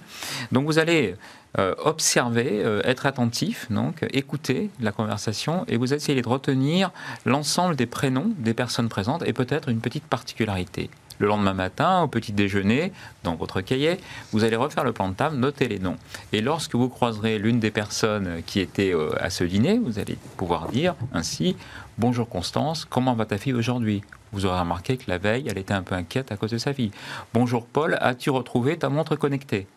[0.51, 1.15] Donc vous allez
[1.57, 6.91] euh, observer, euh, être attentif, donc écouter la conversation et vous essayez de retenir
[7.25, 10.91] l'ensemble des prénoms des personnes présentes et peut-être une petite particularité.
[11.19, 12.91] Le lendemain matin, au petit déjeuner,
[13.23, 13.99] dans votre cahier,
[14.31, 15.97] vous allez refaire le plan de table, noter les noms.
[16.31, 20.69] Et lorsque vous croiserez l'une des personnes qui était à ce dîner, vous allez pouvoir
[20.69, 21.55] dire ainsi
[21.97, 24.03] Bonjour Constance, comment va ta fille aujourd'hui?
[24.31, 26.73] Vous aurez remarqué que la veille, elle était un peu inquiète à cause de sa
[26.73, 26.91] fille.
[27.35, 29.67] Bonjour Paul, as-tu retrouvé ta montre connectée?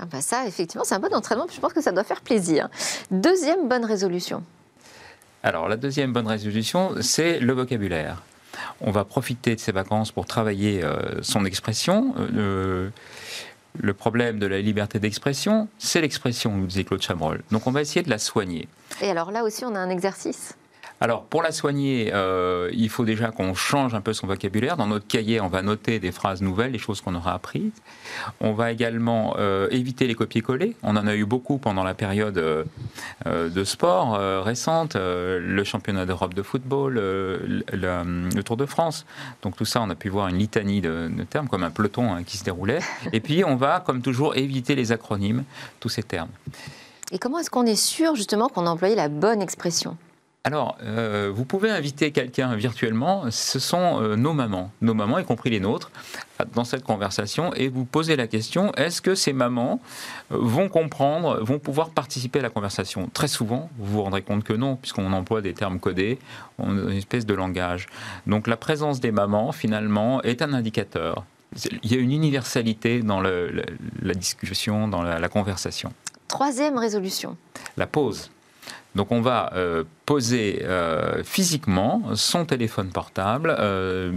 [0.00, 2.68] Ah bah Ça, effectivement, c'est un bon entraînement, je pense que ça doit faire plaisir.
[3.12, 4.42] Deuxième bonne résolution.
[5.44, 8.22] Alors, la deuxième bonne résolution, c'est le vocabulaire.
[8.84, 12.14] On va profiter de ces vacances pour travailler euh, son expression.
[12.18, 12.90] Euh,
[13.80, 17.42] le problème de la liberté d'expression, c'est l'expression, nous disait Claude Chabrol.
[17.50, 18.68] Donc on va essayer de la soigner.
[19.00, 20.54] Et alors là aussi, on a un exercice
[21.02, 24.76] alors, pour la soigner, euh, il faut déjà qu'on change un peu son vocabulaire.
[24.76, 27.72] Dans notre cahier, on va noter des phrases nouvelles, des choses qu'on aura apprises.
[28.40, 30.76] On va également euh, éviter les copier-coller.
[30.84, 32.62] On en a eu beaucoup pendant la période euh,
[33.26, 39.04] de sport récente, le championnat d'Europe de football, le, Tour de France.
[39.42, 42.22] Donc tout ça, on a pu voir une litanie de, termes, comme un peloton hein,
[42.22, 42.78] qui se déroulait.
[43.12, 45.42] Et puis, on va, comme toujours, éviter les acronymes,
[45.80, 46.30] tous ces termes.
[47.10, 49.96] Et comment est-ce qu'on est sûr justement qu'on a employé la bonne expression?
[50.44, 55.24] Alors, euh, vous pouvez inviter quelqu'un virtuellement, ce sont euh, nos mamans, nos mamans, y
[55.24, 55.92] compris les nôtres,
[56.52, 59.80] dans cette conversation, et vous posez la question, est-ce que ces mamans
[60.32, 63.08] euh, vont comprendre, vont pouvoir participer à la conversation?
[63.14, 66.18] Très souvent, vous vous rendrez compte que non, puisqu'on emploie des termes codés,
[66.58, 67.86] une espèce de langage.
[68.26, 71.24] Donc la présence des mamans, finalement, est un indicateur.
[71.84, 75.92] Il y a une universalité dans la discussion, dans la conversation.
[76.26, 77.36] Troisième résolution.
[77.76, 78.30] La pause.
[78.94, 84.12] Donc on va euh, poser euh, physiquement son téléphone portable, euh,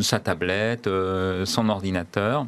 [0.00, 0.88] sa tablette,
[1.44, 2.46] son ordinateur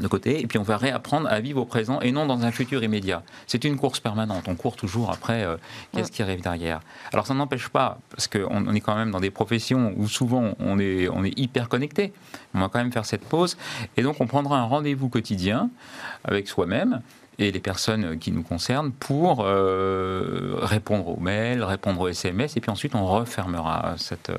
[0.00, 2.52] de côté, et puis on va réapprendre à vivre au présent et non dans un
[2.52, 3.24] futur immédiat.
[3.48, 5.44] C'est une course permanente, on court toujours après
[5.92, 6.82] qu'est-ce qui arrive derrière.
[7.12, 10.78] Alors ça n'empêche pas, parce qu'on est quand même dans des professions où souvent on
[10.78, 12.12] est, on est hyper connecté,
[12.54, 13.56] on va quand même faire cette pause,
[13.96, 15.68] et donc on prendra un rendez-vous quotidien
[16.22, 17.00] avec soi-même,
[17.38, 22.60] et les personnes qui nous concernent pour euh, répondre aux mails, répondre aux SMS, et
[22.60, 24.30] puis ensuite on refermera cette...
[24.30, 24.38] Euh,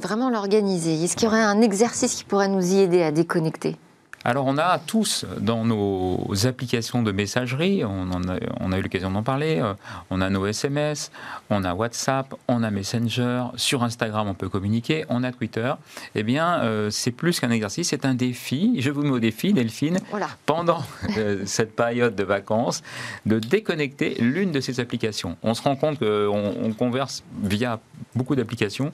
[0.00, 1.02] Vraiment l'organiser.
[1.02, 3.76] Est-ce qu'il y aurait un exercice qui pourrait nous y aider à déconnecter?
[4.22, 9.10] Alors on a tous dans nos applications de messagerie, on, a, on a, eu l'occasion
[9.10, 9.72] d'en parler, euh,
[10.10, 11.10] on a nos SMS,
[11.48, 15.72] on a WhatsApp, on a Messenger, sur Instagram on peut communiquer, on a Twitter.
[16.14, 18.76] Eh bien euh, c'est plus qu'un exercice, c'est un défi.
[18.80, 19.98] Je vous mets au défi, Delphine,
[20.44, 20.82] pendant
[21.16, 22.82] euh, cette période de vacances,
[23.24, 25.38] de déconnecter l'une de ces applications.
[25.42, 27.80] On se rend compte qu'on on converse via
[28.14, 28.92] beaucoup d'applications.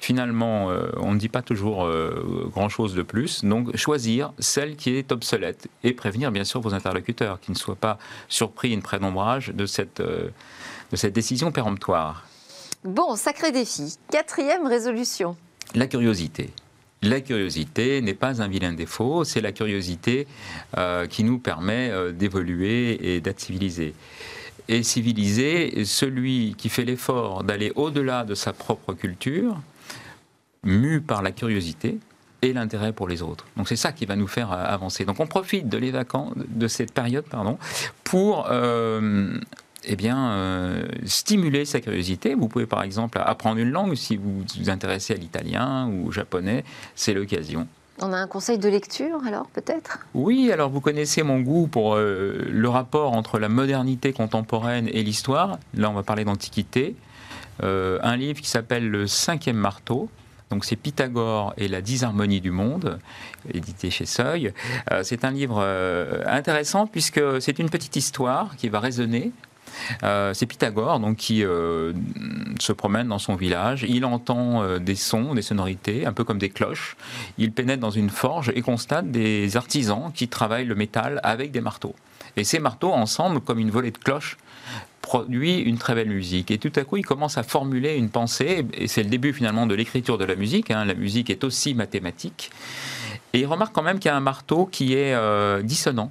[0.00, 1.88] Finalement, on ne dit pas toujours
[2.52, 3.44] grand-chose de plus.
[3.44, 7.76] Donc choisir celle qui est obsolète et prévenir bien sûr vos interlocuteurs qui ne soient
[7.76, 7.98] pas
[8.28, 10.30] surpris et ne prennent ombrage de cette, euh,
[10.90, 12.26] de cette décision péremptoire.
[12.82, 13.96] Bon, sacré défi.
[14.10, 15.36] Quatrième résolution.
[15.74, 16.50] La curiosité.
[17.02, 20.26] La curiosité n'est pas un vilain défaut, c'est la curiosité
[20.76, 23.94] euh, qui nous permet euh, d'évoluer et d'être civilisé.
[24.68, 29.60] Et civilisé, celui qui fait l'effort d'aller au-delà de sa propre culture,
[30.64, 31.98] mu par la curiosité,
[32.42, 33.46] et l'intérêt pour les autres.
[33.56, 35.04] Donc c'est ça qui va nous faire euh, avancer.
[35.04, 37.58] Donc on profite de, les vacances, de cette période pardon,
[38.04, 39.38] pour euh,
[39.84, 42.34] eh bien, euh, stimuler sa curiosité.
[42.34, 46.12] Vous pouvez par exemple apprendre une langue si vous vous intéressez à l'italien ou au
[46.12, 47.66] japonais, c'est l'occasion.
[47.98, 50.00] On a un conseil de lecture alors peut-être?
[50.12, 55.58] Oui, alors vous connaissez mon goût pour le rapport entre la modernité contemporaine et l'histoire.
[55.72, 56.94] Là on va parler d'antiquité.
[57.62, 60.10] un livre qui s'appelle Le cinquième marteau
[60.50, 62.98] donc c'est Pythagore et la disharmonie du monde,
[63.52, 64.52] édité chez Seuil.
[64.92, 69.32] Euh, c'est un livre euh, intéressant puisque c'est une petite histoire qui va résonner
[70.04, 73.84] euh, c'est Pythagore donc qui se promène dans son village.
[73.86, 76.96] Il entend des sons, des sonorités, un peu comme des cloches.
[77.36, 81.60] Il pénètre dans une forge et constate des artisans qui travaillent le métal avec des
[81.60, 81.94] marteaux.
[82.36, 84.38] Et ces marteaux ensemble, comme une volée de cloches,
[85.06, 86.50] produit une très belle musique.
[86.50, 89.68] Et tout à coup, il commence à formuler une pensée, et c'est le début finalement
[89.68, 90.72] de l'écriture de la musique.
[90.72, 90.84] Hein.
[90.84, 92.50] La musique est aussi mathématique.
[93.32, 96.10] Et il remarque quand même qu'il y a un marteau qui est euh, dissonant.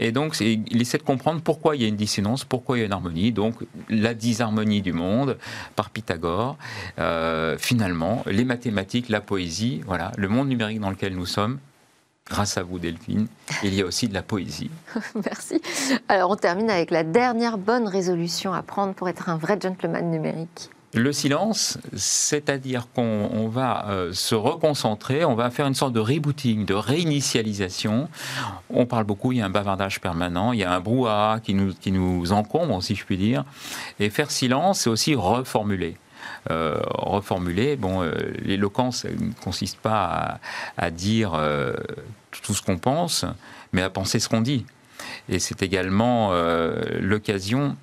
[0.00, 2.82] Et donc, il essaie de comprendre pourquoi il y a une dissonance, pourquoi il y
[2.82, 3.30] a une harmonie.
[3.30, 3.54] Donc,
[3.88, 5.38] la disharmonie du monde
[5.76, 6.56] par Pythagore.
[6.98, 11.58] Euh, finalement, les mathématiques, la poésie, voilà, le monde numérique dans lequel nous sommes
[12.28, 13.26] grâce à vous Delphine,
[13.62, 14.70] il y a aussi de la poésie.
[15.14, 15.60] Merci.
[16.08, 20.10] Alors on termine avec la dernière bonne résolution à prendre pour être un vrai gentleman
[20.10, 20.70] numérique.
[20.94, 26.64] Le silence, c'est-à-dire qu'on va euh, se reconcentrer, on va faire une sorte de rebooting,
[26.64, 28.08] de réinitialisation.
[28.70, 31.52] On parle beaucoup, il y a un bavardage permanent, il y a un brouhaha qui
[31.52, 33.44] nous, qui nous encombre, si je puis dire.
[34.00, 35.98] Et faire silence, c'est aussi reformuler.
[36.50, 36.80] Euh.
[37.78, 38.12] Bon, euh,
[38.42, 40.40] l'éloquence ne consiste pas
[40.76, 41.74] à, dire euh,
[42.42, 43.24] tout ce qu'on pense,
[43.72, 44.64] mais à penser ce qu'on dit.
[45.28, 46.32] Et c'est également
[47.00, 47.76] l'occasion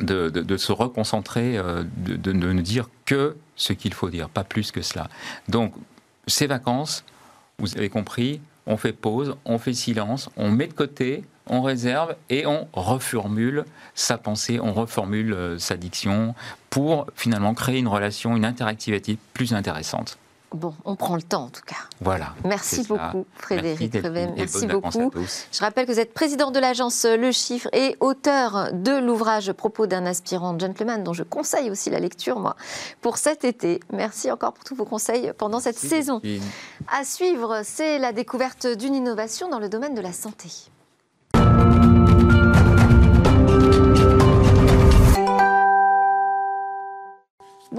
[0.00, 4.82] de, se reconcentrer, de, de, ne dire que ce qu'il faut dire, pas plus que
[4.82, 5.08] cela.
[5.48, 5.74] Donc,
[6.26, 7.04] ces vacances,
[7.58, 12.14] vous avez compris, on fait pause, on fait silence, on met de côté, on réserve
[12.30, 16.34] et on reformule sa pensée, on reformule euh, sa diction
[16.70, 20.16] pour finalement créer une relation, une interactivité plus intéressante.
[20.52, 21.76] Bon, on prend le temps en tout cas.
[22.00, 22.34] Voilà.
[22.44, 25.12] Merci beaucoup, Frédéric Merci, Merci beaucoup.
[25.52, 29.86] Je rappelle que vous êtes président de l'agence Le Chiffre et auteur de l'ouvrage Propos
[29.86, 32.56] d'un aspirant gentleman, dont je conseille aussi la lecture, moi,
[33.00, 33.78] pour cet été.
[33.92, 36.20] Merci encore pour tous vos conseils pendant cette saison.
[36.88, 40.48] À suivre, c'est la découverte d'une innovation dans le domaine de la santé.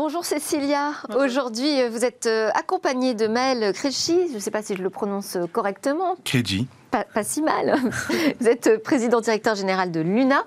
[0.03, 0.93] Bonjour Cécilia.
[1.15, 4.29] Aujourd'hui, vous êtes euh, accompagnée de Maël Créchy.
[4.29, 6.15] Je ne sais pas si je le prononce correctement.
[6.23, 7.75] Créchy pas, si mal.
[8.39, 10.43] Vous êtes président directeur général de l'UNA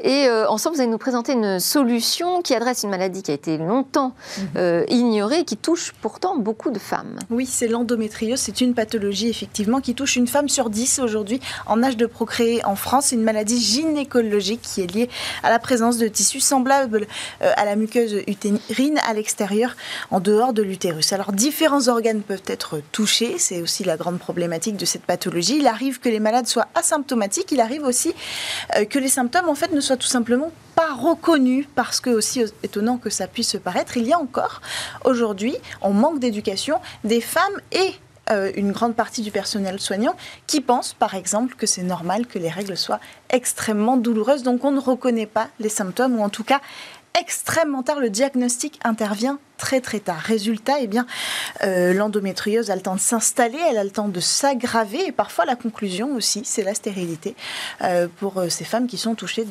[0.00, 3.34] et euh, ensemble vous allez nous présenter une solution qui adresse une maladie qui a
[3.34, 4.48] été longtemps mhm.
[4.56, 7.18] euh, ignorée et qui touche pourtant beaucoup de femmes.
[7.30, 8.38] Oui, c'est l'endométriose.
[8.38, 12.64] C'est une pathologie effectivement qui touche une femme sur dix aujourd'hui en âge de procréer
[12.64, 13.06] en France.
[13.06, 15.10] C'est une maladie gynécologique qui est liée
[15.42, 17.06] à la présence de tissus semblables
[17.42, 19.76] euh, à la muqueuse utérine à l'extérieur,
[20.10, 21.12] en dehors de l'utérus.
[21.12, 23.36] Alors différents organes peuvent être touchés.
[23.38, 25.60] C'est aussi la grande problématique de cette pathologie.
[25.82, 28.14] Arrive que les malades soient asymptomatiques, il arrive aussi
[28.76, 32.44] euh, que les symptômes en fait ne soient tout simplement pas reconnus parce que aussi
[32.62, 34.60] étonnant que ça puisse paraître, il y a encore
[35.04, 37.94] aujourd'hui, en manque d'éducation, des femmes et
[38.30, 40.14] euh, une grande partie du personnel soignant
[40.46, 44.44] qui pensent, par exemple, que c'est normal que les règles soient extrêmement douloureuses.
[44.44, 46.60] Donc on ne reconnaît pas les symptômes, ou en tout cas
[47.20, 50.18] extrêmement tard, le diagnostic intervient très très tard.
[50.18, 51.06] Résultat, eh bien,
[51.62, 55.44] euh, l'endométriose a le temps de s'installer, elle a le temps de s'aggraver et parfois
[55.44, 57.36] la conclusion aussi, c'est la stérilité
[57.82, 59.46] euh, pour euh, ces femmes qui sont touchées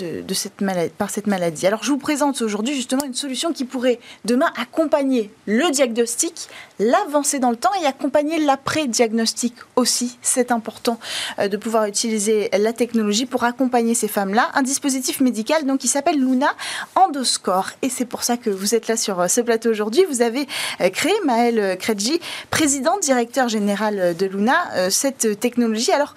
[0.97, 1.65] par cette maladie.
[1.65, 7.39] Alors je vous présente aujourd'hui justement une solution qui pourrait demain accompagner le diagnostic, l'avancée
[7.39, 10.17] dans le temps et accompagner l'après-diagnostic aussi.
[10.21, 10.99] C'est important
[11.39, 14.49] de pouvoir utiliser la technologie pour accompagner ces femmes-là.
[14.55, 16.53] Un dispositif médical donc qui s'appelle Luna
[16.95, 20.47] Endoscore et c'est pour ça que vous êtes là sur ce plateau aujourd'hui vous avez
[20.81, 25.91] euh, créé, Maël Kredji, président, directeur général de Luna, euh, cette technologie.
[25.91, 26.15] Alors,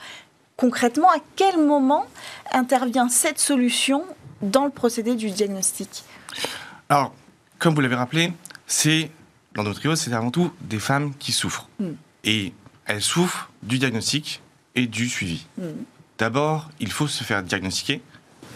[0.56, 2.06] concrètement, à quel moment
[2.52, 4.04] intervient cette solution
[4.42, 6.04] dans le procédé du diagnostic?
[6.88, 7.12] Alors,
[7.58, 8.32] comme vous l'avez rappelé,
[8.66, 9.10] c'est
[9.54, 11.68] l'endométriose, c'est avant tout des femmes qui souffrent.
[11.78, 11.92] Hmm.
[12.24, 12.52] Et
[12.86, 14.42] elles souffrent du diagnostic
[14.74, 15.46] et du suivi.
[15.58, 15.84] Hmm.
[16.18, 18.00] D'abord, il faut se faire diagnostiquer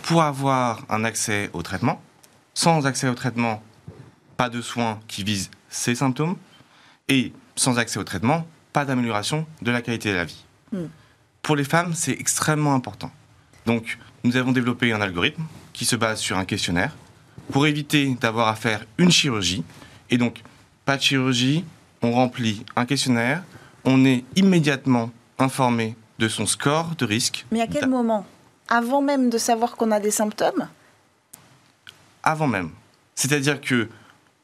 [0.02, 2.00] pour avoir un accès au traitement.
[2.54, 3.62] Sans accès au traitement,
[4.38, 6.36] pas de soins qui visent ces symptômes,
[7.08, 10.44] et sans accès au traitement, pas d'amélioration de la qualité de la vie.
[10.72, 10.86] Hmm.
[11.42, 13.10] Pour les femmes, c'est extrêmement important.
[13.66, 16.94] Donc, nous avons développé un algorithme qui se base sur un questionnaire
[17.50, 19.64] pour éviter d'avoir à faire une chirurgie.
[20.08, 20.42] Et donc,
[20.84, 21.64] pas de chirurgie,
[22.00, 23.42] on remplit un questionnaire,
[23.84, 27.44] on est immédiatement informé de son score de risque.
[27.50, 28.24] Mais à quel moment?
[28.68, 30.68] Avant même de savoir qu'on a des symptômes?
[32.22, 32.70] Avant même.
[33.14, 33.88] C'est-à-dire que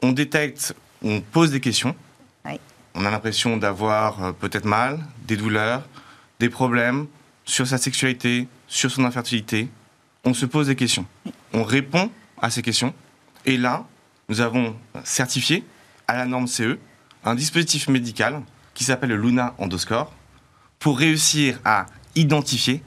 [0.02, 1.94] on détecte, on pose des questions.
[2.96, 5.82] On a l'impression d'avoir euh, peut-être mal, des douleurs,
[6.38, 7.08] des problèmes
[7.44, 9.68] sur sa sexualité, sur son infertilité.
[10.24, 11.04] On se pose des questions.
[11.52, 12.94] On répond à ces questions.
[13.46, 13.84] Et là,
[14.28, 15.64] nous avons certifié
[16.06, 16.78] à la norme CE
[17.24, 18.42] un dispositif médical
[18.74, 20.12] qui s'appelle le Luna Endoscore
[20.78, 22.82] pour réussir à identifier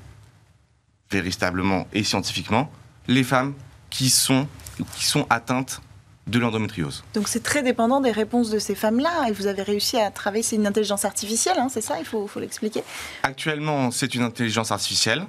[1.11, 2.71] véritablement et scientifiquement
[3.07, 3.53] les femmes
[3.89, 4.47] qui sont,
[4.95, 5.81] qui sont atteintes
[6.27, 7.03] de l'endométriose.
[7.13, 9.27] Donc c'est très dépendant des réponses de ces femmes-là.
[9.29, 12.27] Et vous avez réussi à travailler, c'est une intelligence artificielle, hein, c'est ça, il faut,
[12.27, 12.83] faut l'expliquer.
[13.23, 15.25] Actuellement c'est une intelligence artificielle,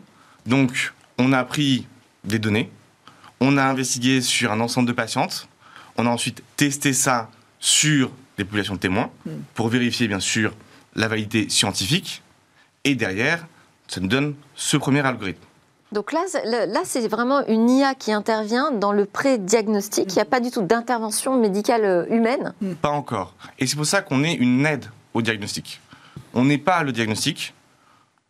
[0.47, 1.87] donc on a pris
[2.25, 2.71] des données,
[3.41, 5.49] on a investigué sur un ensemble de patientes,
[5.97, 7.31] on a ensuite testé ça
[7.61, 9.31] sur des populations de témoins hmm.
[9.55, 10.55] pour vérifier bien sûr
[10.95, 12.23] la validité scientifique.
[12.85, 13.47] Et derrière
[13.89, 15.43] ça nous donne ce premier algorithme.
[15.93, 20.13] Donc là, là c'est vraiment une IA qui intervient dans le pré-diagnostic.
[20.13, 22.75] Il n'y a pas du tout d'intervention médicale euh, humaine hmm.
[22.75, 23.35] Pas encore.
[23.59, 25.81] Et c'est pour ça qu'on est une aide au diagnostic.
[26.35, 27.55] On n'est pas le diagnostic,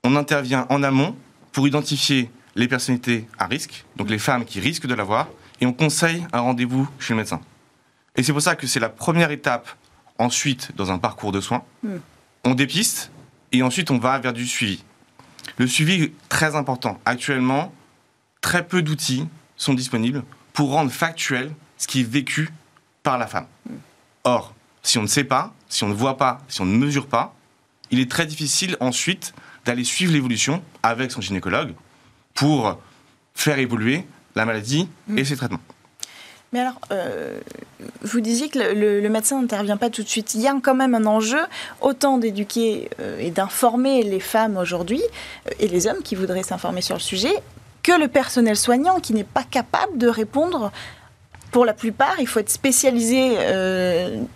[0.05, 1.17] on intervient en amont
[1.53, 5.29] pour identifier les personnalités à risque, donc les femmes qui risquent de l'avoir,
[5.61, 7.41] et on conseille un rendez-vous chez le médecin.
[8.17, 9.69] Et c'est pour ça que c'est la première étape
[10.19, 11.63] ensuite dans un parcours de soins.
[11.83, 11.97] Mm.
[12.45, 13.11] On dépiste
[13.53, 14.85] et ensuite on va vers du suivi.
[15.59, 17.01] Le suivi est très important.
[17.05, 17.73] Actuellement,
[18.41, 22.51] très peu d'outils sont disponibles pour rendre factuel ce qui est vécu
[23.03, 23.47] par la femme.
[24.25, 27.07] Or, si on ne sait pas, si on ne voit pas, si on ne mesure
[27.07, 27.35] pas,
[27.91, 29.35] il est très difficile ensuite
[29.65, 31.75] d'aller suivre l'évolution avec son gynécologue
[32.35, 32.79] pour
[33.35, 35.61] faire évoluer la maladie et ses traitements.
[36.53, 37.39] Mais alors, euh,
[38.01, 40.35] vous disiez que le, médecin n'intervient pas tout de suite.
[40.35, 41.41] Il y a quand même un enjeu,
[41.81, 45.03] autant d'éduquer euh, et d'informer les femmes aujourd'hui,
[45.47, 47.35] euh, et les hommes qui voudraient s'informer sur le sujet,
[47.83, 50.73] que le personnel soignant qui n'est pas capable de répondre.
[51.51, 53.39] Pour la plupart, il faut être spécialisé,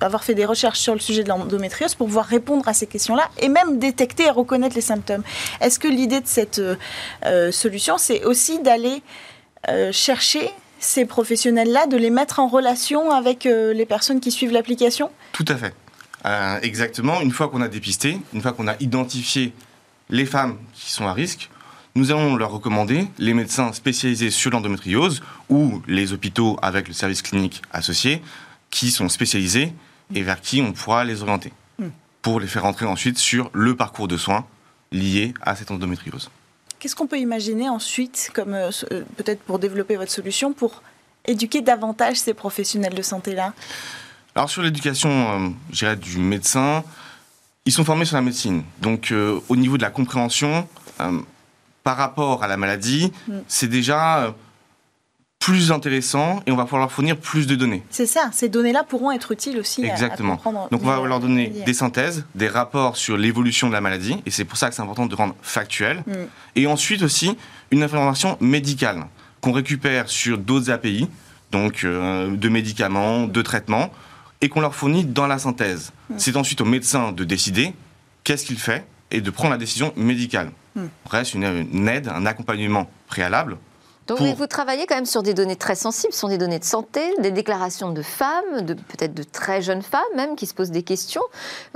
[0.01, 3.29] avoir fait des recherches sur le sujet de l'endométriose pour pouvoir répondre à ces questions-là
[3.39, 5.23] et même détecter et reconnaître les symptômes.
[5.61, 6.63] Est-ce que l'idée de cette
[7.51, 9.03] solution, c'est aussi d'aller
[9.93, 10.51] chercher
[10.83, 15.11] ces professionnels-là, de les mettre en relation avec euh, les personnes qui suivent l'application?
[15.33, 15.75] Tout à fait.
[16.27, 17.21] Euh, exactement.
[17.21, 19.53] Une fois qu'on a dépisté, une fois qu'on a identifié
[20.11, 21.51] les femmes qui sont à risque,
[21.95, 27.23] nous allons leur recommander les médecins spécialisés sur l'endométriose ou les hôpitaux avec le service
[27.23, 28.23] clinique associé
[28.71, 29.73] qui sont spécialisés
[30.15, 31.89] et vers qui on pourra les orienter Mm.
[32.21, 34.47] pour les faire entrer ensuite sur le parcours de soins
[34.93, 36.31] lié à cette endométriose.
[36.83, 40.83] Qu'est-ce qu'on peut imaginer ensuite, comme euh, euh, peut-être pour développer votre solution, pour
[41.25, 43.53] éduquer davantage ces professionnels de santé-là?
[44.35, 46.83] Alors sur l'éducation, euh, je dirais, du médecin,
[47.67, 48.65] ils sont formés sur la médecine.
[48.81, 50.67] Donc euh, au niveau de la compréhension,
[51.85, 53.33] par rapport à la maladie, Mm.
[53.47, 54.35] c'est déjà
[55.43, 57.83] plus intéressant et on va pouvoir leur fournir plus de données.
[57.91, 60.37] C'est ça, ces données-là pourront être utiles aussi à, Exactement.
[60.37, 60.69] comprendre.
[60.71, 64.31] Donc on va leur donner des synthèses, des rapports sur l'évolution de la maladie, et
[64.31, 66.05] c'est pour ça que c'est important de rendre factuel.
[66.07, 66.13] Mm.
[66.55, 67.37] Et ensuite aussi
[67.73, 69.05] une information médicale
[69.41, 71.09] qu'on récupère sur d'autres API,
[71.51, 73.91] donc euh, de médicaments, de traitements,
[74.43, 75.91] et qu'on leur fournit dans la synthèse.
[76.09, 76.15] Mm.
[76.19, 77.73] C'est ensuite au médecin de décider
[78.23, 80.53] qu'est-ce qu'il fait et de prendre la décision médicale.
[80.77, 80.83] Mm.
[81.11, 83.57] Reste une, une aide, un accompagnement préalable.
[84.09, 86.59] Donc Pour- vous travaillez quand même sur des données très sensibles, ce sont des données
[86.59, 90.55] de santé, des déclarations de femmes, de peut-être de très jeunes femmes même qui se
[90.55, 91.23] posent des questions.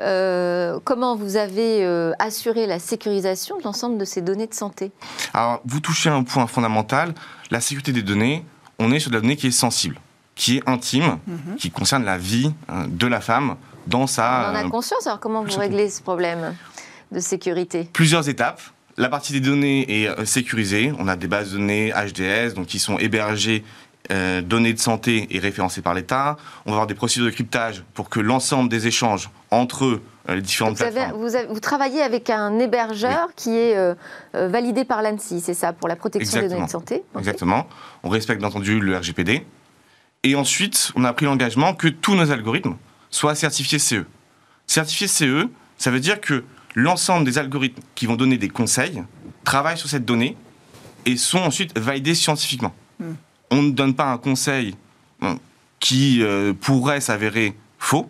[0.00, 4.90] Euh, comment vous avez euh, assuré la sécurisation de l'ensemble de ces données de santé?
[5.34, 7.14] Alors, vous touchez un point fondamental,
[7.50, 8.44] la sécurité des données.
[8.78, 9.98] On est sur de la donnée qui est sensible,
[10.34, 11.56] qui est intime, Mhm.
[11.56, 13.56] qui concerne la vie euh, de la femme
[13.86, 14.50] dans On sa...
[14.50, 16.56] en a conscience, alors comment vous réglez ce problème
[17.12, 17.88] de sécurité?
[17.92, 18.60] Plusieurs étapes.
[18.98, 20.92] La partie des données est euh, sécurisée.
[20.98, 23.62] On a des bases de données HDS, donc qui sont hébergées,
[24.10, 26.36] euh, données de santé et référencées par l'État.
[26.64, 30.36] On va avoir des procédures de cryptage pour que l'ensemble des échanges entre eux, euh,
[30.36, 31.20] les différentes vous, avez- plateformes.
[31.20, 33.94] vous avez- vous travaillez avec un hébergeur qui est euh,
[34.32, 37.02] validé par l'ANSI, c'est ça, pour la protection des données de santé?
[37.18, 37.66] Exactement.
[38.02, 39.44] On respecte bien entendu le RGPD.
[40.22, 42.76] Et ensuite, on a pris l'engagement que tous nos algorithmes
[43.10, 44.04] soient certifiés CE.
[44.66, 46.42] Certifiés CE, ça veut dire que
[46.76, 49.02] l'ensemble des algorithmes qui vont donner des conseils
[49.42, 50.36] travaillent sur cette donnée
[51.06, 52.74] et sont ensuite validés scientifiquement.
[53.00, 53.14] Hmm.
[53.50, 54.76] On ne donne pas un conseil
[55.20, 55.40] bon,
[55.80, 58.08] qui euh, pourrait s'avérer faux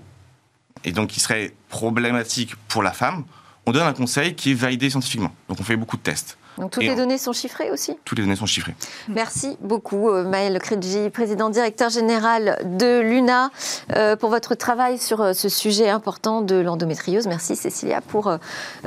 [0.85, 3.25] et donc qui serait problématique pour la femme.
[3.67, 5.33] On donne un conseil qui est validé scientifiquement.
[5.49, 6.37] Donc on fait beaucoup de tests.
[6.59, 8.75] Donc toutes Et les on- données sont chiffrées aussi Toutes les données sont chiffrées.
[9.09, 13.51] Merci beaucoup, euh, Maël Kredji, président directeur général de l'UNA,
[13.95, 17.27] euh, pour votre travail sur euh, ce sujet important de l'endométriose.
[17.27, 18.37] Merci, Cécilia, pour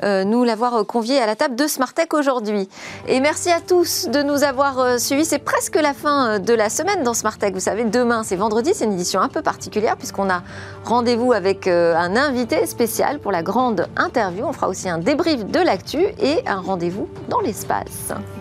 [0.04, 2.68] nous l'avoir convié à la table de Smartech aujourd'hui.
[3.08, 5.26] Et merci à tous de nous avoir suivis.
[5.26, 7.54] C'est presque la fin de la semaine dans Smartech.
[7.54, 8.72] Vous savez, demain, c'est vendredi.
[8.74, 10.44] C'est une édition un peu particulière puisqu'on a
[10.86, 14.46] rendez-vous avec un invité spécial pour la grande interview.
[14.46, 18.39] On fera aussi un débrief de l'actu et un rendez-vous dans espaço.